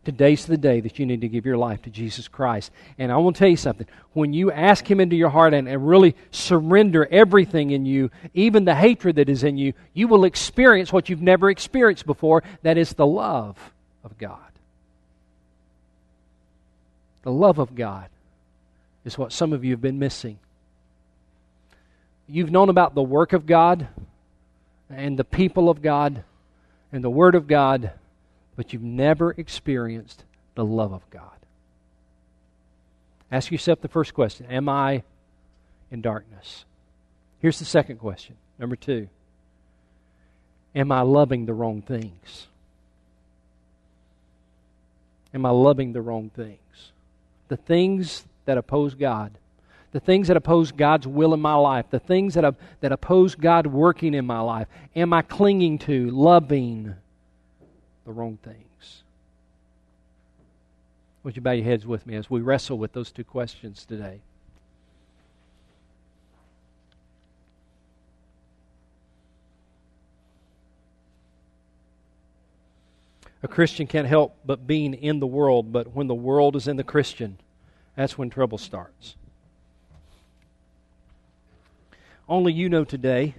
Today's 0.05 0.45
the 0.45 0.59
day 0.59 0.81
that 0.81 0.99
you 0.99 1.07
need 1.07 1.23
to 1.23 1.29
give 1.29 1.47
your 1.47 1.57
life 1.57 1.81
to 1.83 1.91
Jesus 1.91 2.29
Christ. 2.29 2.71
And 2.99 3.11
I 3.11 3.17
want 3.17 3.37
to 3.37 3.41
tell 3.41 3.49
you 3.49 3.57
something. 3.57 3.87
When 4.13 4.35
you 4.35 4.53
ask 4.53 4.89
Him 4.89 5.01
into 5.01 5.17
your 5.17 5.31
heart 5.31 5.55
and, 5.55 5.67
and 5.67 5.89
really 5.89 6.15
surrender 6.31 7.09
everything 7.11 7.71
in 7.71 7.87
you, 7.87 8.11
even 8.35 8.67
the 8.67 8.75
hatred 8.75 9.17
that 9.17 9.31
is 9.31 9.45
in 9.45 9.57
you, 9.57 9.73
you 9.95 10.07
will 10.07 10.25
experience 10.25 10.93
what 10.93 11.09
you've 11.09 11.23
never 11.23 11.49
experienced 11.49 12.05
before 12.05 12.43
that 12.63 12.77
is 12.77 12.93
the 12.93 13.07
love 13.07 13.57
of 14.05 14.19
God. 14.19 14.39
The 17.23 17.33
love 17.33 17.59
of 17.59 17.75
God 17.75 18.09
is 19.07 19.17
what 19.17 19.33
some 19.33 19.55
of 19.55 19.65
you 19.65 19.71
have 19.71 19.81
been 19.81 19.99
missing. 19.99 20.39
You've 22.27 22.51
known 22.51 22.69
about 22.69 22.95
the 22.95 23.03
work 23.03 23.33
of 23.33 23.47
God 23.47 23.89
and 24.89 25.19
the 25.19 25.25
people 25.25 25.69
of 25.69 25.83
God 25.83 26.25
and 26.93 27.05
the 27.05 27.11
Word 27.11 27.35
of 27.35 27.47
God 27.47 27.93
but 28.57 28.73
you've 28.73 28.83
never 28.83 29.33
experienced 29.33 30.25
the 30.55 30.65
love 30.65 30.93
of 30.93 31.09
God. 31.11 31.31
Ask 33.31 33.51
yourself 33.51 33.81
the 33.81 33.89
first 33.89 34.15
question 34.15 34.47
Am 34.47 34.69
I 34.69 35.03
in 35.91 36.01
darkness? 36.01 36.65
Here's 37.41 37.59
the 37.59 37.65
second 37.65 37.99
question. 37.99 38.37
Number 38.59 38.77
two 38.77 39.09
Am 40.75 40.93
I 40.93 41.03
loving 41.03 41.47
the 41.47 41.55
wrong 41.55 41.83
things? 41.83 42.47
Am 45.33 45.45
I 45.45 45.51
loving 45.51 45.93
the 45.93 46.01
wrong 46.01 46.31
things? 46.31 46.59
The 47.49 47.57
things 47.57 48.25
that 48.45 48.57
oppose 48.57 48.95
God, 48.95 49.33
the 49.95 50.01
things 50.01 50.27
that 50.27 50.37
oppose 50.37 50.73
God's 50.73 51.07
will 51.07 51.35
in 51.35 51.41
my 51.41 51.55
life, 51.55 51.87
the 51.89 52.01
things 52.01 52.35
that, 52.35 52.57
that 52.81 52.91
oppose 52.91 53.37
God 53.37 53.69
working 53.69 54.13
in 54.13 54.27
my 54.27 54.41
life. 54.41 54.67
Am 54.97 55.13
I 55.13 55.23
clinging 55.23 55.79
to, 55.79 56.11
loving, 56.11 56.97
the 58.05 58.11
wrong 58.11 58.37
things? 58.43 59.05
Would 61.23 61.37
you 61.37 61.43
bow 61.43 61.53
your 61.53 61.65
heads 61.65 61.87
with 61.87 62.09
me 62.09 62.17
as 62.17 62.29
we 62.29 62.41
wrestle 62.41 62.77
with 62.77 62.93
those 62.93 63.13
two 63.13 63.23
questions 63.23 63.85
today? 63.85 64.19
A 73.45 73.49
Christian 73.49 73.87
can't 73.87 74.09
help 74.09 74.35
but 74.45 74.67
being 74.67 74.93
in 74.93 75.21
the 75.21 75.27
world, 75.29 75.73
but 75.73 75.95
when 75.95 76.09
the 76.09 76.17
world 76.17 76.57
is 76.57 76.67
in 76.67 76.77
the 76.77 76.83
Christian, 76.83 77.39
that's 77.95 78.19
when 78.19 78.29
trouble 78.29 78.59
starts. 78.59 79.15
Only 82.29 82.53
you 82.53 82.69
know 82.69 82.85
today, 82.85 83.35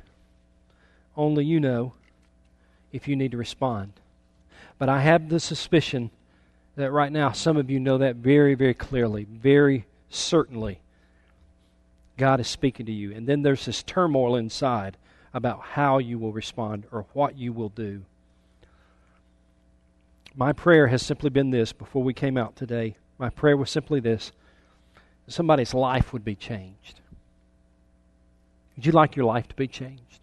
only 1.18 1.46
you 1.46 1.60
know 1.60 1.94
if 2.92 3.08
you 3.08 3.16
need 3.16 3.32
to 3.32 3.38
respond. 3.38 3.94
But 4.78 4.90
I 4.90 5.02
have 5.02 5.30
the 5.30 5.40
suspicion 5.40 6.12
that 6.76 6.92
right 6.92 7.12
now 7.12 7.32
some 7.32 7.58
of 7.58 7.70
you 7.70 7.80
know 7.80 7.98
that 7.98 8.18
very, 8.18 8.56
very 8.56 8.74
clearly, 8.74 9.26
very 9.26 9.86
certainly. 10.10 10.80
God 12.18 12.40
is 12.40 12.48
speaking 12.48 12.86
to 12.86 12.92
you. 12.92 13.14
And 13.14 13.28
then 13.28 13.42
there's 13.42 13.66
this 13.66 13.84
turmoil 13.84 14.36
inside 14.36 14.98
about 15.34 15.62
how 15.62 15.98
you 15.98 16.18
will 16.18 16.32
respond 16.32 16.86
or 16.92 17.06
what 17.14 17.38
you 17.38 17.52
will 17.52 17.70
do. 17.70 18.04
My 20.36 20.54
prayer 20.54 20.88
has 20.88 21.02
simply 21.02 21.30
been 21.30 21.50
this 21.50 21.74
before 21.74 22.04
we 22.04 22.14
came 22.14 22.38
out 22.38 22.56
today. 22.56 22.96
My 23.18 23.30
prayer 23.30 23.58
was 23.58 23.70
simply 23.70 24.00
this 24.00 24.32
somebody's 25.28 25.74
life 25.74 26.14
would 26.14 26.24
be 26.24 26.36
changed. 26.36 27.00
Would 28.76 28.86
you 28.86 28.92
like 28.92 29.16
your 29.16 29.26
life 29.26 29.48
to 29.48 29.56
be 29.56 29.68
changed? 29.68 30.20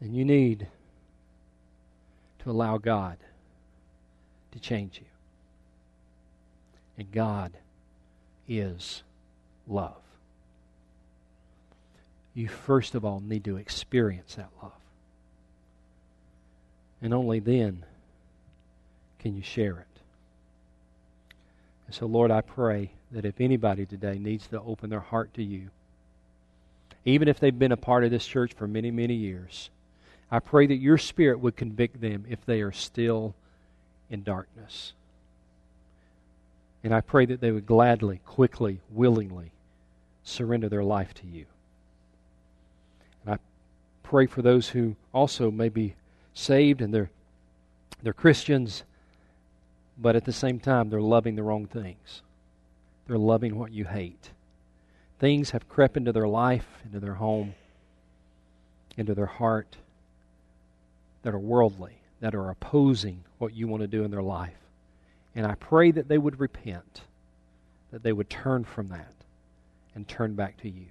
Then 0.00 0.14
you 0.14 0.24
need 0.24 0.66
to 2.40 2.50
allow 2.50 2.78
God 2.78 3.18
to 4.50 4.58
change 4.58 4.98
you. 4.98 5.06
And 6.98 7.10
God 7.12 7.52
is 8.48 9.02
love. 9.68 9.94
You 12.34 12.48
first 12.48 12.94
of 12.94 13.04
all 13.04 13.20
need 13.20 13.44
to 13.44 13.56
experience 13.56 14.34
that 14.34 14.50
love. 14.60 14.72
And 17.00 17.14
only 17.14 17.38
then 17.40 17.84
can 19.18 19.36
you 19.36 19.42
share 19.42 19.78
it. 19.78 20.00
And 21.86 21.94
so, 21.94 22.06
Lord, 22.06 22.30
I 22.30 22.40
pray 22.40 22.90
that 23.12 23.24
if 23.24 23.40
anybody 23.40 23.86
today 23.86 24.18
needs 24.18 24.46
to 24.48 24.60
open 24.60 24.90
their 24.90 25.00
heart 25.00 25.32
to 25.34 25.42
you, 25.42 25.68
even 27.04 27.28
if 27.28 27.40
they've 27.40 27.58
been 27.58 27.72
a 27.72 27.76
part 27.76 28.04
of 28.04 28.10
this 28.10 28.26
church 28.26 28.52
for 28.54 28.66
many, 28.66 28.90
many 28.90 29.14
years, 29.14 29.70
I 30.30 30.38
pray 30.38 30.66
that 30.66 30.76
your 30.76 30.98
Spirit 30.98 31.40
would 31.40 31.56
convict 31.56 32.00
them 32.00 32.24
if 32.28 32.44
they 32.46 32.62
are 32.62 32.72
still 32.72 33.34
in 34.08 34.22
darkness. 34.22 34.92
And 36.84 36.94
I 36.94 37.00
pray 37.00 37.26
that 37.26 37.40
they 37.40 37.50
would 37.50 37.66
gladly, 37.66 38.20
quickly, 38.24 38.80
willingly 38.90 39.52
surrender 40.24 40.68
their 40.68 40.84
life 40.84 41.12
to 41.14 41.26
you. 41.26 41.46
And 43.24 43.34
I 43.34 43.38
pray 44.02 44.26
for 44.26 44.42
those 44.42 44.68
who 44.68 44.96
also 45.12 45.50
may 45.50 45.68
be 45.68 45.94
saved 46.34 46.80
and 46.80 46.92
they're, 46.94 47.10
they're 48.02 48.12
Christians, 48.12 48.84
but 49.98 50.16
at 50.16 50.24
the 50.24 50.32
same 50.32 50.58
time 50.58 50.88
they're 50.88 51.00
loving 51.00 51.36
the 51.36 51.42
wrong 51.42 51.66
things. 51.66 52.22
They're 53.06 53.18
loving 53.18 53.58
what 53.58 53.72
you 53.72 53.84
hate. 53.84 54.30
Things 55.18 55.50
have 55.50 55.68
crept 55.68 55.96
into 55.96 56.12
their 56.12 56.28
life, 56.28 56.66
into 56.84 57.00
their 57.00 57.14
home, 57.14 57.54
into 58.96 59.14
their 59.14 59.26
heart 59.26 59.76
that 61.22 61.34
are 61.34 61.38
worldly, 61.38 61.98
that 62.20 62.34
are 62.34 62.50
opposing 62.50 63.24
what 63.38 63.54
you 63.54 63.68
want 63.68 63.82
to 63.82 63.86
do 63.86 64.04
in 64.04 64.10
their 64.10 64.22
life. 64.22 64.56
And 65.34 65.46
I 65.46 65.54
pray 65.54 65.90
that 65.92 66.08
they 66.08 66.18
would 66.18 66.40
repent, 66.40 67.02
that 67.90 68.02
they 68.02 68.12
would 68.12 68.28
turn 68.28 68.64
from 68.64 68.88
that 68.88 69.14
and 69.94 70.06
turn 70.06 70.34
back 70.34 70.60
to 70.62 70.68
you. 70.68 70.86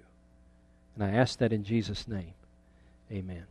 And 0.96 1.04
I 1.04 1.12
ask 1.12 1.40
that 1.40 1.54
in 1.54 1.64
Jesus' 1.64 2.08
name. 2.08 2.34
Amen. 3.12 3.46